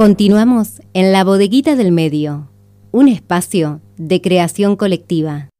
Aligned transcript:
Continuamos 0.00 0.80
en 0.94 1.12
la 1.12 1.24
bodeguita 1.24 1.76
del 1.76 1.92
medio, 1.92 2.48
un 2.90 3.06
espacio 3.06 3.82
de 3.98 4.22
creación 4.22 4.74
colectiva. 4.74 5.50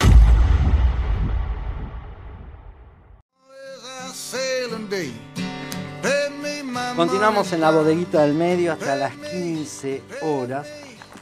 Continuamos 6.96 7.52
en 7.52 7.60
la 7.60 7.70
bodeguita 7.70 8.22
del 8.22 8.32
medio 8.32 8.72
hasta 8.72 8.96
las 8.96 9.14
15 9.14 10.02
horas. 10.22 10.66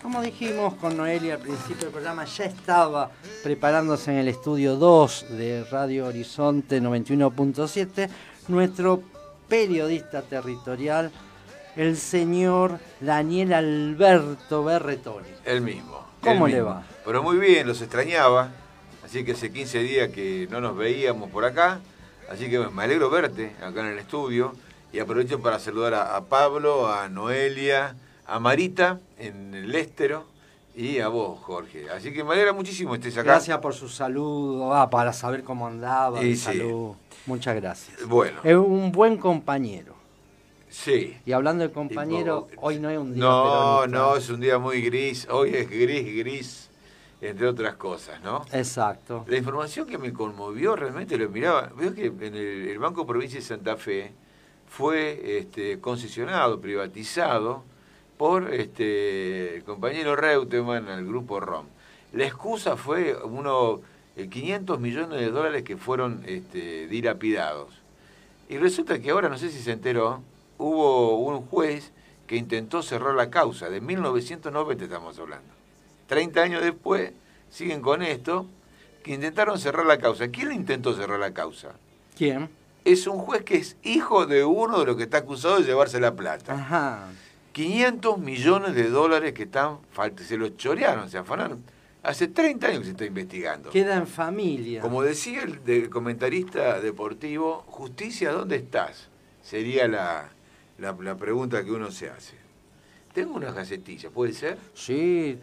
Como 0.00 0.22
dijimos 0.22 0.74
con 0.74 0.96
Noelia 0.96 1.34
al 1.34 1.40
principio 1.40 1.86
del 1.86 1.90
programa, 1.90 2.24
ya 2.24 2.44
estaba 2.44 3.10
preparándose 3.42 4.12
en 4.12 4.18
el 4.18 4.28
estudio 4.28 4.76
2 4.76 5.26
de 5.30 5.64
Radio 5.64 6.06
Horizonte 6.06 6.80
91.7 6.80 8.08
nuestro 8.46 9.02
periodista 9.48 10.22
territorial, 10.22 11.10
el 11.78 11.96
señor 11.96 12.80
Daniel 13.00 13.52
Alberto 13.52 14.64
Berretoni. 14.64 15.28
El 15.44 15.60
mismo. 15.60 16.04
¿Cómo 16.20 16.46
el 16.46 16.52
le 16.52 16.60
va? 16.60 16.82
Pero 17.04 17.22
muy 17.22 17.38
bien, 17.38 17.68
los 17.68 17.80
extrañaba. 17.80 18.50
Así 19.04 19.24
que 19.24 19.32
hace 19.32 19.52
15 19.52 19.78
días 19.78 20.08
que 20.10 20.48
no 20.50 20.60
nos 20.60 20.76
veíamos 20.76 21.30
por 21.30 21.44
acá. 21.44 21.78
Así 22.28 22.50
que 22.50 22.58
me 22.58 22.82
alegro 22.82 23.08
verte 23.10 23.54
acá 23.62 23.80
en 23.80 23.92
el 23.92 23.98
estudio. 24.00 24.54
Y 24.92 24.98
aprovecho 24.98 25.40
para 25.40 25.60
saludar 25.60 25.94
a, 25.94 26.16
a 26.16 26.24
Pablo, 26.24 26.92
a 26.92 27.08
Noelia, 27.08 27.94
a 28.26 28.40
Marita 28.40 28.98
en 29.16 29.54
el 29.54 29.72
Estero 29.76 30.24
y 30.74 30.98
a 30.98 31.06
vos, 31.06 31.38
Jorge. 31.42 31.88
Así 31.90 32.12
que 32.12 32.24
me 32.24 32.32
alegra 32.32 32.52
muchísimo 32.52 32.90
que 32.92 32.98
estés 32.98 33.18
acá. 33.18 33.32
Gracias 33.32 33.56
por 33.58 33.74
su 33.74 33.88
saludo, 33.88 34.74
ah, 34.74 34.90
para 34.90 35.12
saber 35.12 35.44
cómo 35.44 35.68
andaba, 35.68 36.20
el 36.20 36.36
sí. 36.36 36.42
salud. 36.42 36.94
Muchas 37.26 37.54
gracias. 37.54 38.04
Bueno, 38.08 38.40
Es 38.42 38.56
un 38.56 38.90
buen 38.90 39.16
compañero. 39.16 39.97
Sí. 40.70 41.16
Y 41.26 41.32
hablando 41.32 41.64
de 41.66 41.72
compañero, 41.72 42.48
hoy 42.56 42.78
no 42.78 42.90
es 42.90 42.98
un 42.98 43.14
día 43.14 43.22
No, 43.24 43.78
peronista. 43.82 43.98
no, 43.98 44.16
es 44.16 44.28
un 44.30 44.40
día 44.40 44.58
muy 44.58 44.82
gris. 44.82 45.26
Hoy 45.30 45.54
es 45.54 45.68
gris, 45.68 46.16
gris, 46.16 46.70
entre 47.20 47.46
otras 47.46 47.74
cosas, 47.76 48.20
¿no? 48.22 48.44
Exacto. 48.52 49.24
La 49.28 49.36
información 49.36 49.86
que 49.86 49.98
me 49.98 50.12
conmovió 50.12 50.76
realmente 50.76 51.16
lo 51.16 51.28
miraba. 51.28 51.70
Veo 51.76 51.94
que 51.94 52.06
en 52.06 52.34
el, 52.34 52.68
el 52.68 52.78
Banco 52.78 53.06
Provincia 53.06 53.38
de 53.40 53.44
Santa 53.44 53.76
Fe 53.76 54.12
fue 54.68 55.38
este, 55.38 55.80
concesionado, 55.80 56.60
privatizado 56.60 57.64
por 58.16 58.52
este, 58.52 59.56
el 59.56 59.64
compañero 59.64 60.16
Reutemann 60.16 60.88
al 60.88 61.04
grupo 61.06 61.40
ROM. 61.40 61.66
La 62.12 62.24
excusa 62.26 62.76
fue 62.76 63.16
uno, 63.22 63.80
eh, 64.16 64.28
500 64.28 64.80
millones 64.80 65.20
de 65.20 65.30
dólares 65.30 65.62
que 65.62 65.76
fueron 65.76 66.22
este, 66.26 66.86
dilapidados. 66.88 67.68
Y 68.48 68.56
resulta 68.58 68.98
que 68.98 69.10
ahora, 69.10 69.28
no 69.28 69.36
sé 69.38 69.50
si 69.50 69.60
se 69.60 69.72
enteró, 69.72 70.22
hubo 70.58 71.18
un 71.18 71.46
juez 71.46 71.92
que 72.26 72.36
intentó 72.36 72.82
cerrar 72.82 73.14
la 73.14 73.30
causa. 73.30 73.70
De 73.70 73.80
1990 73.80 74.84
estamos 74.84 75.18
hablando. 75.18 75.48
30 76.08 76.40
años 76.40 76.62
después, 76.62 77.12
siguen 77.50 77.80
con 77.80 78.02
esto, 78.02 78.46
que 79.02 79.14
intentaron 79.14 79.58
cerrar 79.58 79.86
la 79.86 79.98
causa. 79.98 80.28
¿Quién 80.28 80.52
intentó 80.52 80.94
cerrar 80.94 81.18
la 81.18 81.32
causa? 81.32 81.72
¿Quién? 82.16 82.50
Es 82.84 83.06
un 83.06 83.18
juez 83.18 83.42
que 83.42 83.56
es 83.56 83.76
hijo 83.82 84.26
de 84.26 84.44
uno 84.44 84.80
de 84.80 84.86
los 84.86 84.96
que 84.96 85.04
está 85.04 85.18
acusado 85.18 85.58
de 85.58 85.64
llevarse 85.64 86.00
la 86.00 86.14
plata. 86.14 86.54
Ajá. 86.54 87.08
500 87.52 88.18
millones 88.18 88.74
de 88.74 88.88
dólares 88.88 89.32
que 89.32 89.44
están, 89.44 89.78
se 90.16 90.36
los 90.36 90.56
chorearon, 90.56 91.10
se 91.10 91.18
afanaron. 91.18 91.62
Hace 92.02 92.28
30 92.28 92.66
años 92.66 92.78
que 92.80 92.84
se 92.84 92.90
está 92.92 93.04
investigando. 93.04 93.70
Queda 93.70 93.96
en 93.96 94.06
familia. 94.06 94.80
Como 94.80 95.02
decía 95.02 95.42
el, 95.42 95.90
comentarista 95.90 96.80
deportivo, 96.80 97.64
justicia, 97.66 98.32
¿dónde 98.32 98.56
estás? 98.56 99.08
Sería 99.42 99.88
la, 99.88 100.30
la, 100.78 100.96
la 101.00 101.16
pregunta 101.16 101.64
que 101.64 101.70
uno 101.70 101.90
se 101.90 102.10
hace. 102.10 102.36
Tengo 103.12 103.34
una 103.34 103.50
gacetilla, 103.50 104.10
¿puede 104.10 104.32
ser? 104.32 104.58
Sí, 104.74 105.38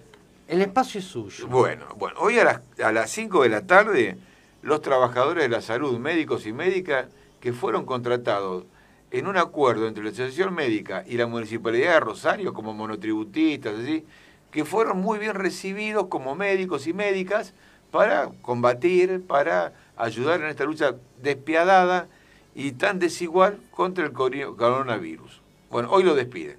el 0.48 0.62
espacio 0.62 1.00
es 1.00 1.06
suyo. 1.06 1.48
Bueno, 1.48 1.86
bueno, 1.98 2.20
hoy 2.20 2.40
a 2.40 2.44
las, 2.44 2.62
a 2.84 2.92
las 2.92 3.12
5 3.12 3.44
de 3.44 3.50
la 3.50 3.66
tarde, 3.66 4.18
los 4.62 4.82
trabajadores 4.82 5.44
de 5.44 5.50
la 5.50 5.62
salud, 5.62 5.98
médicos 6.00 6.46
y 6.46 6.54
médicas, 6.54 7.08
que 7.40 7.54
fueron 7.54 7.86
contratados 7.86 8.66
en 9.12 9.28
un 9.28 9.38
acuerdo 9.38 9.88
entre 9.88 10.04
la 10.04 10.10
Asociación 10.10 10.54
Médica 10.54 11.04
y 11.08 11.18
la 11.18 11.28
Municipalidad 11.28 11.94
de 11.94 12.00
Rosario, 12.00 12.54
como 12.54 12.74
monotributistas, 12.74 13.80
así, 13.80 14.06
que 14.52 14.66
fueron 14.66 15.00
muy 15.00 15.20
bien 15.20 15.36
recibidos 15.36 16.08
como 16.08 16.36
médicos 16.36 16.88
y 16.88 16.94
médicas 16.94 17.54
para 17.92 18.30
combatir, 18.42 19.22
para 19.26 19.74
ayudar 19.96 20.42
en 20.42 20.48
esta 20.48 20.64
lucha 20.66 20.96
despiadada 21.22 22.08
y 22.56 22.72
tan 22.72 23.00
desigual 23.00 23.60
contra 23.72 24.06
el 24.06 24.14
coronavirus. 24.14 25.42
Bueno, 25.70 25.90
hoy 25.92 26.04
lo 26.04 26.16
despiden. 26.16 26.58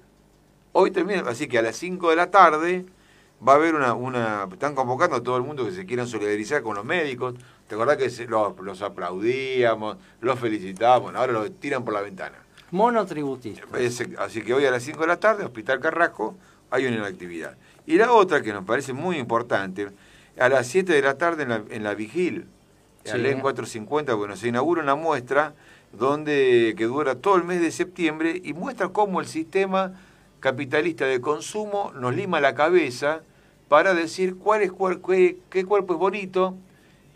Hoy 0.71 0.91
termina, 0.91 1.23
así 1.27 1.47
que 1.47 1.57
a 1.57 1.61
las 1.63 1.75
5 1.77 2.11
de 2.11 2.15
la 2.15 2.29
tarde 2.29 2.85
va 3.45 3.53
a 3.53 3.55
haber 3.55 3.73
una, 3.75 3.93
una, 3.95 4.47
están 4.51 4.75
convocando 4.75 5.15
a 5.15 5.23
todo 5.23 5.37
el 5.37 5.43
mundo 5.43 5.65
que 5.65 5.71
se 5.71 5.85
quieran 5.85 6.07
solidarizar 6.07 6.61
con 6.61 6.75
los 6.75 6.85
médicos. 6.85 7.35
¿Te 7.67 7.75
acordás 7.75 7.97
que 7.97 8.09
se- 8.09 8.27
los, 8.27 8.57
los 8.59 8.81
aplaudíamos, 8.81 9.97
los 10.21 10.39
felicitábamos, 10.39 11.15
ahora 11.15 11.33
los 11.33 11.59
tiran 11.59 11.83
por 11.83 11.93
la 11.93 12.01
ventana? 12.01 12.37
Monotributista. 12.71 13.63
Así 14.19 14.41
que 14.43 14.53
hoy 14.53 14.65
a 14.65 14.71
las 14.71 14.83
5 14.83 15.01
de 15.01 15.07
la 15.07 15.19
tarde, 15.19 15.43
Hospital 15.45 15.79
Carrasco, 15.79 16.35
hay 16.69 16.85
una 16.85 17.05
actividad. 17.07 17.57
Y 17.85 17.95
la 17.95 18.11
otra 18.11 18.41
que 18.41 18.53
nos 18.53 18.65
parece 18.65 18.93
muy 18.93 19.17
importante, 19.17 19.87
a 20.39 20.49
las 20.49 20.67
7 20.67 20.93
de 20.93 21.01
la 21.01 21.17
tarde 21.17 21.43
en 21.43 21.49
la, 21.49 21.63
en 21.69 21.83
la 21.83 21.95
Vigil, 21.95 22.45
Sí. 23.03 23.11
en 23.15 23.23
la 23.23 23.29
LEN 23.29 23.39
450, 23.39 24.13
bueno, 24.15 24.35
se 24.35 24.49
inaugura 24.49 24.81
una 24.83 24.95
muestra 24.95 25.53
donde, 25.93 26.75
que 26.77 26.85
dura 26.85 27.15
todo 27.15 27.35
el 27.35 27.43
mes 27.43 27.61
de 27.61 27.71
septiembre 27.71 28.41
y 28.43 28.53
muestra 28.53 28.89
cómo 28.89 29.19
el 29.19 29.27
sistema 29.27 29.93
capitalista 30.39 31.05
de 31.05 31.19
consumo 31.21 31.91
nos 31.95 32.15
lima 32.15 32.39
la 32.39 32.53
cabeza 32.55 33.21
para 33.67 33.93
decir 33.93 34.35
cuál 34.37 34.61
es, 34.61 34.71
cuál- 34.71 35.01
qué, 35.49 35.65
cuerpo 35.65 35.93
es 35.93 35.99
bonito, 35.99 36.55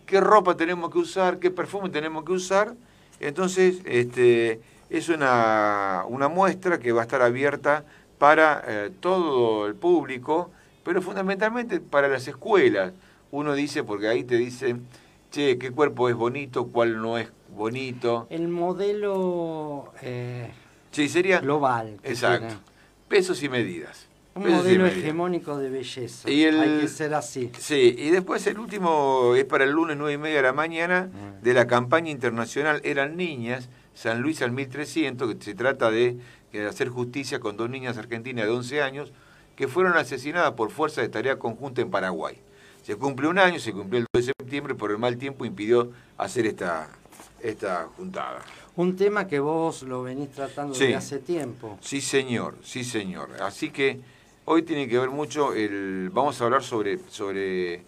qué 0.06 0.20
ropa 0.20 0.58
tenemos 0.58 0.92
que 0.92 0.98
usar, 0.98 1.40
qué 1.40 1.52
perfume 1.52 1.90
tenemos 1.90 2.26
que 2.26 2.32
usar. 2.34 2.74
Entonces, 3.20 3.80
este, 3.86 4.60
es 4.90 5.10
una, 5.10 6.04
una 6.08 6.28
muestra 6.28 6.80
que 6.80 6.92
va 6.92 7.02
a 7.02 7.04
estar 7.04 7.22
abierta 7.22 7.86
para 8.18 8.64
eh, 8.68 8.92
todo 9.00 9.68
el 9.68 9.76
público, 9.76 10.52
pero 10.84 11.02
fundamentalmente 11.02 11.80
para 11.80 12.08
las 12.08 12.28
escuelas. 12.28 12.94
Uno 13.32 13.54
dice, 13.54 13.84
porque 13.84 14.08
ahí 14.08 14.24
te 14.24 14.36
dicen, 14.36 14.86
che, 15.32 15.58
qué 15.58 15.72
cuerpo 15.72 16.10
es 16.10 16.16
bonito, 16.16 16.68
cuál 16.68 17.02
no 17.02 17.18
es 17.18 17.30
bonito. 17.56 18.28
El 18.30 18.48
modelo 18.50 19.92
eh, 20.02 20.52
Sí, 20.92 21.08
sería... 21.10 21.40
global. 21.40 22.00
Exacto. 22.04 22.48
tiene. 22.48 22.62
Pesos 23.08 23.42
y 23.42 23.50
medidas. 23.50 24.08
Un 24.36 24.44
Pesos 24.44 24.60
modelo 24.60 24.86
hegemónico 24.86 25.58
de 25.58 25.70
belleza. 25.70 26.30
Y 26.30 26.44
el- 26.44 26.60
Hay 26.60 26.80
que 26.82 26.88
ser 26.88 27.14
así. 27.14 27.52
Sí, 27.58 27.96
y 27.98 28.10
después 28.12 28.46
el 28.48 28.60
último 28.60 29.34
es 29.36 29.44
para 29.46 29.64
el 29.66 29.72
lunes 29.72 29.98
9 29.98 30.14
y 30.14 30.18
media 30.18 30.38
de 30.38 30.42
la 30.44 30.54
mañana 30.54 31.10
Mm. 31.12 31.44
de 31.44 31.54
la 31.54 31.68
campaña 31.68 32.12
internacional 32.12 32.80
Eran 32.84 33.18
Niñas, 33.18 33.70
San 33.94 34.22
Luis 34.22 34.42
al 34.42 34.52
1300, 34.52 35.34
que 35.36 35.44
se 35.44 35.54
trata 35.54 35.92
de, 35.92 36.18
de 36.54 36.66
hacer 36.66 36.88
justicia 36.90 37.40
con 37.40 37.58
dos 37.58 37.70
niñas 37.70 37.98
argentinas 37.98 38.46
de 38.46 38.52
11 38.52 38.82
años 38.82 39.12
que 39.58 39.68
fueron 39.68 39.94
asesinadas 39.98 40.52
por 40.54 40.72
fuerza 40.72 41.02
de 41.02 41.10
tarea 41.10 41.38
conjunta 41.38 41.82
en 41.82 41.92
Paraguay. 41.92 42.38
Se 42.92 42.98
cumple 42.98 43.30
un 43.30 43.40
año, 43.40 43.58
se 43.58 43.72
cumplió 43.72 44.02
el 44.02 44.06
2 44.14 44.26
de 44.26 44.34
septiembre, 44.38 44.76
pero 44.76 44.92
el 44.92 45.00
mal 45.00 45.16
tiempo 45.18 45.46
impidió 45.46 45.94
hacer 46.18 46.46
esta, 46.46 46.90
esta 47.40 47.88
juntada. 47.96 48.42
Un 48.76 48.98
tema 48.98 49.28
que 49.28 49.40
vos 49.40 49.84
lo 49.84 50.04
venís 50.04 50.30
tratando 50.32 50.74
Sí. 50.76 50.82
desde 50.84 50.96
hace 50.98 51.20
tiempo. 51.20 51.78
Sí, 51.80 52.02
señor, 52.02 52.58
sí, 52.62 52.84
señor. 52.84 53.30
Así 53.42 53.70
que 53.70 54.02
hoy 54.44 54.64
tiene 54.64 54.90
que 54.90 55.00
ver 55.00 55.10
mucho 55.10 55.54
el. 55.54 56.10
Vamos 56.12 56.42
a 56.42 56.44
hablar 56.44 56.64
sobre, 56.64 57.00
sobre 57.08 57.82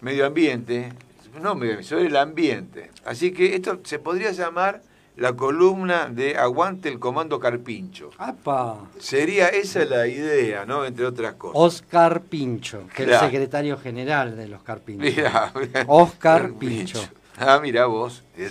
medio 0.00 0.26
ambiente. 0.26 0.92
No, 1.40 1.54
medio 1.54 1.74
ambiente, 1.74 1.84
sobre 1.84 2.06
el 2.08 2.16
ambiente. 2.16 2.90
Así 3.04 3.30
que 3.30 3.54
esto 3.54 3.82
se 3.84 4.00
podría 4.00 4.32
llamar 4.32 4.82
la 5.16 5.32
columna 5.34 6.08
de 6.08 6.36
Aguante 6.36 6.88
el 6.88 6.98
Comando 6.98 7.38
Carpincho. 7.38 8.10
¡Apa! 8.18 8.78
Sería 8.98 9.48
esa 9.48 9.84
la 9.84 10.06
idea, 10.08 10.64
¿no? 10.66 10.84
Entre 10.84 11.06
otras 11.06 11.34
cosas. 11.34 11.54
Oscar 11.56 12.22
Pincho, 12.22 12.84
que 12.94 13.04
es 13.04 13.08
el 13.10 13.18
secretario 13.20 13.78
general 13.78 14.36
de 14.36 14.48
los 14.48 14.62
Carpinchos. 14.62 15.04
Mirá, 15.14 15.52
mirá. 15.54 15.84
Oscar 15.86 16.52
Pincho. 16.54 17.00
Ah, 17.38 17.58
mirá 17.62 17.86
vos. 17.86 18.22
Sí. 18.36 18.44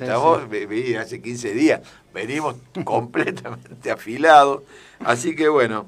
ve- 0.49 0.65
veí, 0.65 0.95
hace 0.95 1.21
15 1.21 1.53
días. 1.53 1.81
Venimos 2.13 2.55
completamente 2.83 3.91
afilados. 3.91 4.63
Así 4.99 5.35
que 5.35 5.47
bueno. 5.49 5.88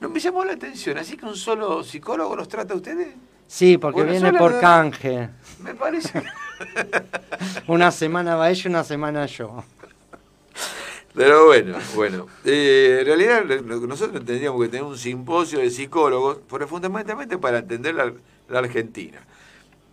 No 0.00 0.08
me 0.08 0.18
llamó 0.20 0.44
la 0.44 0.54
atención. 0.54 0.96
Así 0.96 1.16
que 1.16 1.26
un 1.26 1.36
solo 1.36 1.82
psicólogo 1.84 2.34
los 2.36 2.48
trata 2.48 2.72
a 2.72 2.76
ustedes. 2.76 3.08
Sí, 3.46 3.76
porque 3.78 4.02
Bueno, 4.02 4.12
viene 4.12 4.32
por 4.38 4.58
canje. 4.60 5.28
Me 5.62 5.74
parece. 5.74 6.22
Una 7.68 7.90
semana 7.90 8.36
va 8.36 8.50
ella, 8.50 8.68
una 8.70 8.84
semana 8.84 9.26
yo. 9.26 9.62
Pero 11.14 11.46
bueno, 11.46 11.76
bueno. 11.94 12.26
Eh, 12.44 12.98
en 13.00 13.06
realidad 13.06 13.44
nosotros 13.62 14.24
tendríamos 14.24 14.62
que 14.62 14.68
tener 14.68 14.84
un 14.84 14.96
simposio 14.96 15.58
de 15.58 15.70
psicólogos, 15.70 16.38
fundamentalmente 16.68 17.36
para 17.38 17.58
entender 17.58 17.94
la, 17.94 18.12
Argentina. 18.58 19.20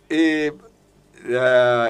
Eh, 0.08 0.52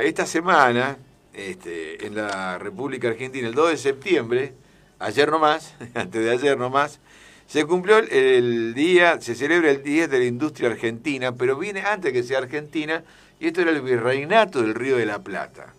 esta 0.03 0.27
semana, 0.27 0.97
este, 1.35 2.07
en 2.07 2.15
la 2.15 2.59
República 2.59 3.09
Argentina, 3.09 3.49
el 3.49 3.55
2 3.55 3.71
de 3.71 3.77
septiembre, 3.77 4.55
ayer 4.99 5.31
nomás, 5.31 5.75
antes 5.95 6.25
de 6.25 6.31
ayer 6.31 6.57
nomás, 6.57 7.01
Se 7.47 7.65
cumplió 7.65 7.97
el 7.99 8.75
día, 8.75 9.21
se 9.23 9.35
celebra 9.35 9.71
el 9.71 9.83
Día 9.83 10.07
de 10.07 10.19
la 10.19 10.27
Industria 10.27 10.69
Argentina, 10.69 11.35
pero 11.35 11.57
viene 11.57 11.81
antes 11.81 12.13
que 12.13 12.23
sea 12.23 12.39
Argentina, 12.39 13.03
y 13.41 13.47
esto 13.47 13.63
era 13.63 13.71
el 13.71 13.81
virreinato 13.81 14.61
del 14.61 14.75
Río 14.75 14.99
de 14.99 15.07
la 15.07 15.21
Plata. 15.21 15.73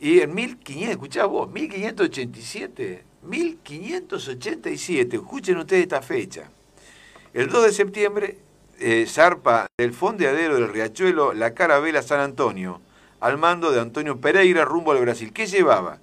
Y 0.00 0.20
en 0.20 0.34
1500, 0.34 0.90
escuchá 0.90 1.26
vos, 1.26 1.50
1587, 1.50 3.04
1587, 3.22 5.16
escuchen 5.16 5.58
ustedes 5.58 5.82
esta 5.82 6.02
fecha. 6.02 6.50
El 7.34 7.48
2 7.48 7.64
de 7.64 7.72
septiembre 7.72 8.38
eh, 8.78 9.06
zarpa 9.08 9.66
del 9.76 9.92
fondeadero 9.92 10.54
del 10.54 10.68
Riachuelo 10.68 11.32
la 11.32 11.52
carabela 11.52 12.00
San 12.02 12.20
Antonio, 12.20 12.80
al 13.18 13.38
mando 13.38 13.72
de 13.72 13.80
Antonio 13.80 14.20
Pereira 14.20 14.64
rumbo 14.64 14.92
al 14.92 15.00
Brasil. 15.00 15.32
¿Qué 15.32 15.48
llevaba? 15.48 15.98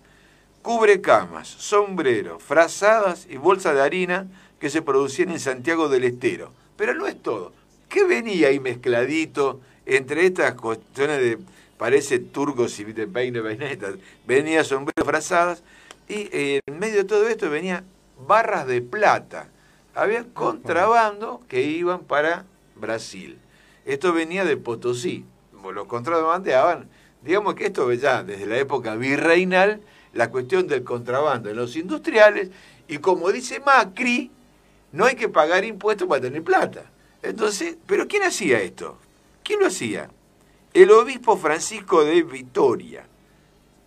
Cubre 0.62 1.00
camas, 1.00 1.48
sombreros, 1.48 2.44
frazadas 2.44 3.28
y 3.30 3.38
bolsas 3.38 3.76
de 3.76 3.82
harina 3.82 4.28
que 4.60 4.70
se 4.70 4.82
producían 4.82 5.30
en 5.30 5.40
Santiago 5.40 5.88
del 5.88 6.04
Estero. 6.04 6.52
Pero 6.76 6.94
no 6.96 7.08
es 7.08 7.22
todo. 7.22 7.54
¿Qué 7.88 8.04
venía 8.04 8.50
ahí 8.50 8.60
mezcladito 8.60 9.62
entre 9.86 10.26
estas 10.26 10.56
cuestiones 10.56 11.20
de, 11.20 11.38
parece 11.78 12.20
turcos 12.20 12.80
y 12.80 12.86
de 12.86 13.08
peine, 13.08 13.42
peinetas? 13.42 13.96
Venía 14.28 14.64
sombreros, 14.64 15.06
frazadas 15.06 15.64
y 16.08 16.30
eh, 16.32 16.62
en 16.66 16.80
medio 16.80 16.98
de 16.98 17.04
todo 17.06 17.28
esto 17.28 17.50
venía 17.50 17.84
barras 18.28 18.68
de 18.68 18.82
plata. 18.82 19.50
Había 19.96 20.26
contrabando 20.34 21.42
que 21.48 21.64
iban 21.64 22.04
para 22.04 22.46
Brasil. 22.76 23.40
Esto 23.86 24.14
venía 24.14 24.46
de 24.46 24.58
Potosí. 24.58 25.26
Los 25.74 25.88
contrabandeaban. 25.88 26.88
Digamos 27.24 27.56
que 27.56 27.68
esto 27.68 27.92
ya 27.94 28.24
desde 28.24 28.46
la 28.46 28.58
época 28.58 28.96
virreinal, 28.96 29.82
la 30.14 30.30
cuestión 30.30 30.68
del 30.68 30.84
contrabando 30.84 31.50
en 31.50 31.56
los 31.56 31.76
industriales. 31.76 32.50
Y 32.88 33.00
como 33.00 33.32
dice 33.32 33.60
Macri, 33.62 34.32
no 34.92 35.06
hay 35.06 35.16
que 35.16 35.28
pagar 35.28 35.66
impuestos 35.66 36.08
para 36.08 36.22
tener 36.22 36.44
plata. 36.44 36.84
Entonces, 37.24 37.78
¿pero 37.88 38.08
quién 38.08 38.24
hacía 38.24 38.62
esto? 38.62 38.98
¿Quién 39.44 39.60
lo 39.60 39.68
hacía? 39.68 40.10
El 40.76 40.92
obispo 40.92 41.38
Francisco 41.38 42.04
de 42.04 42.22
Vitoria, 42.22 43.06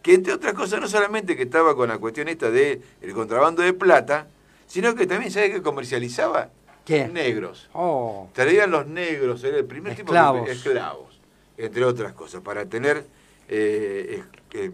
que 0.03 0.15
entre 0.15 0.33
otras 0.33 0.55
cosas 0.55 0.81
no 0.81 0.89
solamente 0.89 1.37
que 1.37 1.43
estaba 1.43 1.77
con 1.77 1.91
la 1.91 1.99
cuestión 1.99 2.29
esta 2.29 2.51
del 2.51 2.83
el 3.03 3.13
contrabando 3.13 3.61
de 3.61 3.75
plata, 3.75 4.27
sino 4.67 4.95
que 4.95 5.07
también, 5.07 5.31
¿sabe 5.31 5.53
que 5.53 5.61
comercializaba? 5.61 6.49
¿Qué? 6.87 7.07
Negros. 7.07 7.69
Oh. 7.75 8.31
Traían 8.33 8.71
los 8.71 8.87
negros, 8.87 9.45
era 9.45 9.59
el 9.59 9.67
primer 9.67 9.97
tipo 9.97 10.15
de 10.15 10.51
esclavos, 10.51 11.21
entre 11.59 11.85
otras 11.85 12.15
cosas, 12.15 12.41
para 12.41 12.65
tener 12.65 13.05
eh, 13.49 14.23
eh, 14.55 14.71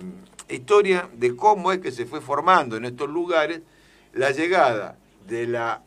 historia 0.49 1.09
de 1.15 1.35
cómo 1.35 1.73
es 1.73 1.81
que 1.81 1.91
se 1.91 2.07
fue 2.07 2.21
formando 2.21 2.77
en 2.77 2.85
estos 2.85 3.11
lugares 3.11 3.61
la 4.13 4.31
llegada 4.31 4.99
de 5.27 5.49
la 5.49 5.83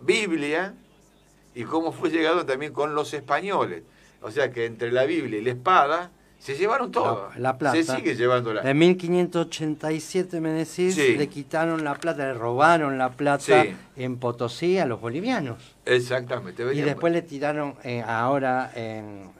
Biblia 0.00 0.74
y 1.54 1.62
cómo 1.62 1.92
fue 1.92 2.10
llegado 2.10 2.44
también 2.44 2.72
con 2.72 2.96
los 2.96 3.14
españoles. 3.14 3.84
O 4.22 4.30
sea 4.30 4.52
que 4.52 4.66
entre 4.66 4.92
la 4.92 5.04
Biblia 5.04 5.40
y 5.40 5.42
la 5.42 5.50
espada 5.50 6.10
se 6.40 6.56
llevaron 6.56 6.90
todo. 6.90 7.28
La, 7.36 7.58
plata. 7.58 7.76
Se 7.76 7.84
sigue 7.96 8.16
llevándola. 8.16 8.62
En 8.62 8.78
1587, 8.78 10.40
me 10.40 10.50
decís, 10.50 10.96
le 10.96 11.28
quitaron 11.28 11.84
la 11.84 11.94
plata, 11.94 12.26
le 12.26 12.34
robaron 12.34 12.96
la 12.96 13.10
plata 13.10 13.66
en 13.94 14.16
Potosí 14.16 14.78
a 14.78 14.86
los 14.86 15.02
bolivianos. 15.02 15.76
Exactamente. 15.84 16.64
Y 16.74 16.80
después 16.80 17.12
le 17.12 17.20
tiraron 17.20 17.74
eh, 17.84 18.02
ahora 18.06 18.72
en, 18.74 19.30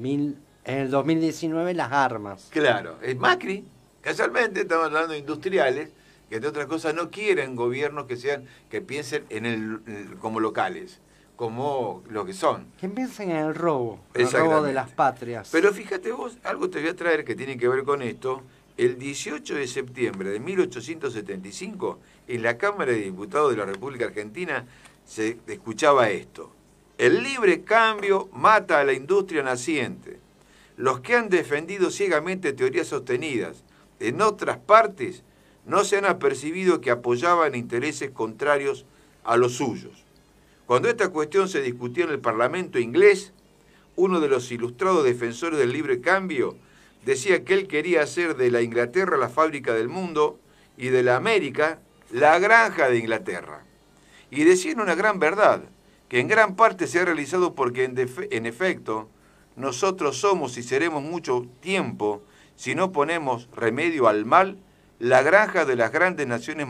mil, 0.00 0.36
en 0.64 0.78
el 0.78 0.90
2019 0.90 1.74
las 1.74 1.90
armas. 1.90 2.48
Claro. 2.50 2.98
Es 3.02 3.16
Macri, 3.16 3.64
casualmente 4.00 4.60
estamos 4.60 4.86
hablando 4.86 5.12
de 5.12 5.18
industriales, 5.18 5.88
que 6.28 6.38
de 6.38 6.46
otras 6.46 6.66
cosas 6.66 6.94
no 6.94 7.10
quieren 7.10 7.56
gobiernos 7.56 8.06
que 8.06 8.16
sean, 8.16 8.44
que 8.70 8.80
piensen 8.80 9.24
en 9.30 9.46
el, 9.46 10.16
como 10.20 10.38
locales 10.38 11.00
como 11.40 12.02
lo 12.10 12.26
que 12.26 12.34
son. 12.34 12.66
Que 12.78 12.86
piensen 12.86 13.30
en 13.30 13.38
el 13.38 13.54
robo, 13.54 13.98
el 14.12 14.30
robo 14.30 14.60
de 14.60 14.74
las 14.74 14.90
patrias. 14.90 15.48
Pero 15.50 15.72
fíjate 15.72 16.12
vos, 16.12 16.36
algo 16.44 16.68
te 16.68 16.80
voy 16.80 16.90
a 16.90 16.94
traer 16.94 17.24
que 17.24 17.34
tiene 17.34 17.56
que 17.56 17.66
ver 17.66 17.82
con 17.82 18.02
esto. 18.02 18.42
El 18.76 18.98
18 18.98 19.54
de 19.54 19.66
septiembre 19.66 20.28
de 20.28 20.38
1875, 20.38 21.98
en 22.28 22.42
la 22.42 22.58
Cámara 22.58 22.92
de 22.92 22.98
Diputados 22.98 23.52
de 23.52 23.56
la 23.56 23.64
República 23.64 24.04
Argentina, 24.04 24.66
se 25.06 25.38
escuchaba 25.46 26.10
esto. 26.10 26.52
El 26.98 27.22
libre 27.22 27.62
cambio 27.62 28.28
mata 28.34 28.78
a 28.78 28.84
la 28.84 28.92
industria 28.92 29.42
naciente. 29.42 30.18
Los 30.76 31.00
que 31.00 31.14
han 31.16 31.30
defendido 31.30 31.90
ciegamente 31.90 32.52
teorías 32.52 32.88
sostenidas 32.88 33.64
en 33.98 34.20
otras 34.20 34.58
partes 34.58 35.22
no 35.64 35.84
se 35.84 35.96
han 35.96 36.04
apercibido 36.04 36.82
que 36.82 36.90
apoyaban 36.90 37.54
intereses 37.54 38.10
contrarios 38.10 38.84
a 39.24 39.38
los 39.38 39.54
suyos. 39.54 40.04
Cuando 40.70 40.88
esta 40.88 41.08
cuestión 41.08 41.48
se 41.48 41.62
discutió 41.62 42.04
en 42.04 42.10
el 42.10 42.20
Parlamento 42.20 42.78
inglés, 42.78 43.32
uno 43.96 44.20
de 44.20 44.28
los 44.28 44.52
ilustrados 44.52 45.02
defensores 45.02 45.58
del 45.58 45.72
libre 45.72 46.00
cambio 46.00 46.54
decía 47.04 47.44
que 47.44 47.54
él 47.54 47.66
quería 47.66 48.02
hacer 48.02 48.36
de 48.36 48.52
la 48.52 48.62
Inglaterra 48.62 49.16
la 49.16 49.28
fábrica 49.28 49.74
del 49.74 49.88
mundo 49.88 50.38
y 50.76 50.90
de 50.90 51.02
la 51.02 51.16
América 51.16 51.80
la 52.12 52.38
granja 52.38 52.88
de 52.88 52.98
Inglaterra. 52.98 53.64
Y 54.30 54.44
decía 54.44 54.76
una 54.76 54.94
gran 54.94 55.18
verdad, 55.18 55.64
que 56.08 56.20
en 56.20 56.28
gran 56.28 56.54
parte 56.54 56.86
se 56.86 57.00
ha 57.00 57.04
realizado 57.04 57.56
porque 57.56 57.82
en 57.82 58.46
efecto 58.46 59.08
nosotros 59.56 60.18
somos 60.18 60.56
y 60.56 60.62
seremos 60.62 61.02
mucho 61.02 61.48
tiempo, 61.58 62.22
si 62.54 62.76
no 62.76 62.92
ponemos 62.92 63.48
remedio 63.56 64.06
al 64.06 64.24
mal, 64.24 64.56
la 65.00 65.22
granja 65.22 65.64
de 65.64 65.74
las 65.74 65.90
grandes 65.90 66.28
naciones 66.28 66.68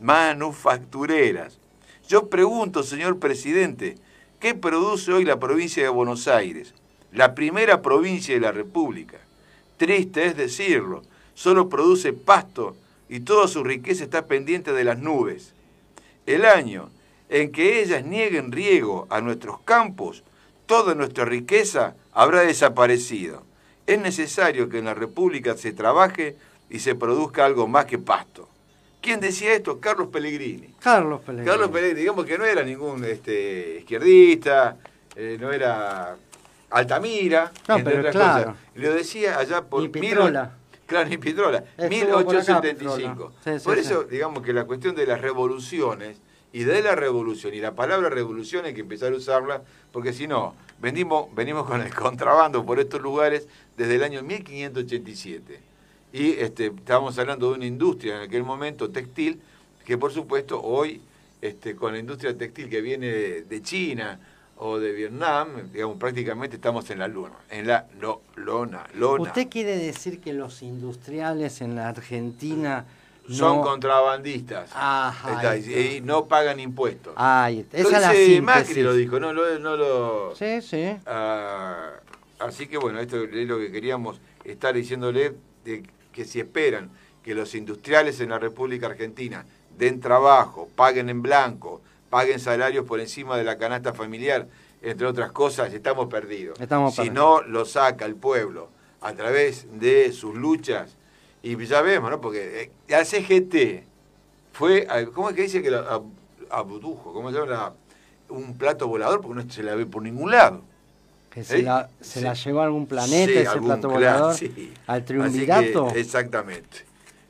manufactureras 0.00 1.58
yo 2.08 2.28
pregunto, 2.28 2.82
señor 2.82 3.18
presidente, 3.18 3.96
¿qué 4.38 4.54
produce 4.54 5.12
hoy 5.12 5.24
la 5.24 5.40
provincia 5.40 5.82
de 5.82 5.88
Buenos 5.88 6.28
Aires? 6.28 6.72
La 7.12 7.34
primera 7.34 7.82
provincia 7.82 8.34
de 8.34 8.40
la 8.40 8.52
República. 8.52 9.18
Triste 9.76 10.26
es 10.26 10.36
decirlo, 10.36 11.02
solo 11.34 11.68
produce 11.68 12.12
pasto 12.12 12.76
y 13.08 13.20
toda 13.20 13.48
su 13.48 13.64
riqueza 13.64 14.04
está 14.04 14.26
pendiente 14.26 14.72
de 14.72 14.84
las 14.84 14.98
nubes. 14.98 15.52
El 16.26 16.44
año 16.44 16.90
en 17.28 17.50
que 17.50 17.82
ellas 17.82 18.04
nieguen 18.04 18.52
riego 18.52 19.06
a 19.10 19.20
nuestros 19.20 19.60
campos, 19.60 20.22
toda 20.66 20.94
nuestra 20.94 21.24
riqueza 21.24 21.96
habrá 22.12 22.42
desaparecido. 22.42 23.42
Es 23.86 24.00
necesario 24.00 24.68
que 24.68 24.78
en 24.78 24.84
la 24.84 24.94
República 24.94 25.56
se 25.56 25.72
trabaje 25.72 26.36
y 26.70 26.78
se 26.78 26.94
produzca 26.94 27.44
algo 27.44 27.66
más 27.66 27.86
que 27.86 27.98
pasto. 27.98 28.48
¿Quién 29.06 29.20
decía 29.20 29.54
esto? 29.54 29.78
Carlos 29.78 30.08
Pellegrini. 30.08 30.74
Carlos 30.80 31.20
Pellegrini. 31.20 31.48
Carlos 31.48 31.70
Pellegrini, 31.70 32.00
digamos 32.00 32.26
que 32.26 32.36
no 32.36 32.44
era 32.44 32.64
ningún 32.64 33.04
este, 33.04 33.76
izquierdista, 33.78 34.78
eh, 35.14 35.36
no 35.40 35.52
era 35.52 36.16
Altamira, 36.70 37.52
no, 37.68 37.84
pero 37.84 38.10
claro. 38.10 38.56
Lo 38.74 38.92
decía 38.92 39.38
allá 39.38 39.62
por... 39.62 39.82
Ni 39.82 39.90
Pitrola. 39.90 40.56
claro, 40.86 41.08
ni 41.08 41.18
Pitrola. 41.18 41.62
1875. 41.88 43.32
Por, 43.62 43.78
eso, 43.78 44.02
digamos 44.02 44.42
que 44.42 44.52
la 44.52 44.64
cuestión 44.64 44.96
de 44.96 45.06
las 45.06 45.20
revoluciones 45.20 46.18
y 46.52 46.64
de 46.64 46.82
la 46.82 46.96
revolución, 46.96 47.54
y 47.54 47.60
la 47.60 47.76
palabra 47.76 48.10
revolución 48.10 48.64
hay 48.64 48.74
que 48.74 48.80
empezar 48.80 49.12
a 49.12 49.16
usarla, 49.16 49.62
porque 49.92 50.12
si 50.14 50.26
no, 50.26 50.56
venimos, 50.80 51.32
venimos 51.32 51.64
con 51.68 51.80
el 51.80 51.94
contrabando 51.94 52.66
por 52.66 52.80
estos 52.80 53.00
lugares 53.00 53.46
desde 53.76 53.94
el 53.94 54.02
año 54.02 54.24
1587 54.24 55.75
y 56.12 56.32
este, 56.32 56.66
estábamos 56.66 57.18
hablando 57.18 57.50
de 57.50 57.56
una 57.56 57.66
industria 57.66 58.16
en 58.16 58.22
aquel 58.22 58.42
momento 58.42 58.90
textil, 58.90 59.40
que 59.84 59.98
por 59.98 60.12
supuesto 60.12 60.62
hoy, 60.62 61.00
este, 61.42 61.76
con 61.76 61.92
la 61.92 61.98
industria 61.98 62.36
textil 62.36 62.68
que 62.68 62.80
viene 62.80 63.06
de, 63.06 63.62
China 63.62 64.18
o 64.56 64.78
de 64.78 64.92
Vietnam, 64.92 65.70
digamos, 65.72 65.98
prácticamente 65.98 66.56
estamos 66.56 66.88
en 66.90 66.98
la 66.98 67.08
luna, 67.08 67.34
en 67.50 67.66
la 67.66 67.86
lona, 68.00 68.86
lona. 68.94 69.22
¿Usted 69.22 69.48
quiere 69.48 69.76
decir 69.76 70.20
que 70.20 70.32
los 70.32 70.62
industriales 70.62 71.60
en 71.60 71.74
la 71.74 71.88
Argentina 71.88 72.86
son 73.28 73.60
contrabandistas 73.60 74.70
Ajá, 74.74 75.56
y, 75.56 76.00
no 76.00 76.26
pagan 76.26 76.60
impuestos. 76.60 77.12
Ay, 77.16 77.66
esa 77.72 78.12
es 78.12 78.36
la 78.36 78.42
Macri 78.42 78.82
lo 78.82 78.94
dijo, 78.94 79.18
no, 79.18 79.32
no, 79.32 79.76
lo... 79.76 80.34
Sí, 80.36 80.62
sí. 80.62 80.96
Ah, 81.06 81.90
así 82.38 82.66
que 82.68 82.78
bueno, 82.78 83.00
esto 83.00 83.24
es 83.24 83.48
lo 83.48 83.58
que 83.58 83.70
queríamos 83.70 84.20
estar 84.44 84.74
diciéndole 84.74 85.34
de 85.64 85.82
que 86.16 86.24
si 86.24 86.40
esperan 86.40 86.90
que 87.22 87.34
los 87.34 87.54
industriales 87.54 88.20
en 88.20 88.30
la 88.30 88.38
República 88.38 88.86
Argentina 88.86 89.44
den 89.76 90.00
trabajo, 90.00 90.68
paguen 90.74 91.10
en 91.10 91.20
blanco, 91.20 91.82
paguen 92.08 92.40
salarios 92.40 92.86
por 92.86 93.00
encima 93.00 93.36
de 93.36 93.44
la 93.44 93.58
canasta 93.58 93.92
familiar, 93.92 94.48
entre 94.80 95.06
otras 95.06 95.30
cosas, 95.32 95.74
estamos 95.74 96.08
perdidos. 96.08 96.58
si 96.94 97.10
no 97.10 97.42
lo 97.42 97.66
saca 97.66 98.06
el 98.06 98.14
pueblo 98.14 98.70
a 99.02 99.12
través 99.12 99.66
de 99.78 100.10
sus 100.12 100.34
luchas, 100.34 100.96
y 101.42 101.62
ya 101.66 101.82
vemos, 101.82 102.10
¿no? 102.10 102.20
Porque 102.20 102.62
eh, 102.62 102.70
la 102.88 103.04
CGT 103.04 103.84
fue, 104.52 104.88
¿cómo 105.12 105.28
es 105.28 105.36
que 105.36 105.42
dice 105.42 105.62
que 105.62 105.78
abdujo? 106.50 107.12
¿Cómo 107.12 107.30
se 107.30 107.38
llama? 107.38 107.74
Un 108.30 108.56
plato 108.56 108.88
volador, 108.88 109.20
porque 109.20 109.44
no 109.44 109.50
se 109.50 109.62
la 109.62 109.74
ve 109.74 109.84
por 109.84 110.02
ningún 110.02 110.30
lado. 110.30 110.62
Que 111.36 111.44
se, 111.44 111.62
la, 111.62 111.90
se 112.00 112.22
la 112.22 112.32
llevó 112.32 112.62
a 112.62 112.64
algún 112.64 112.86
planeta 112.86 113.40
ese 113.40 113.60
plato 113.60 113.90
volador. 113.90 114.34
Al 114.86 115.04
triunvirato. 115.04 115.90
exactamente. 115.94 116.78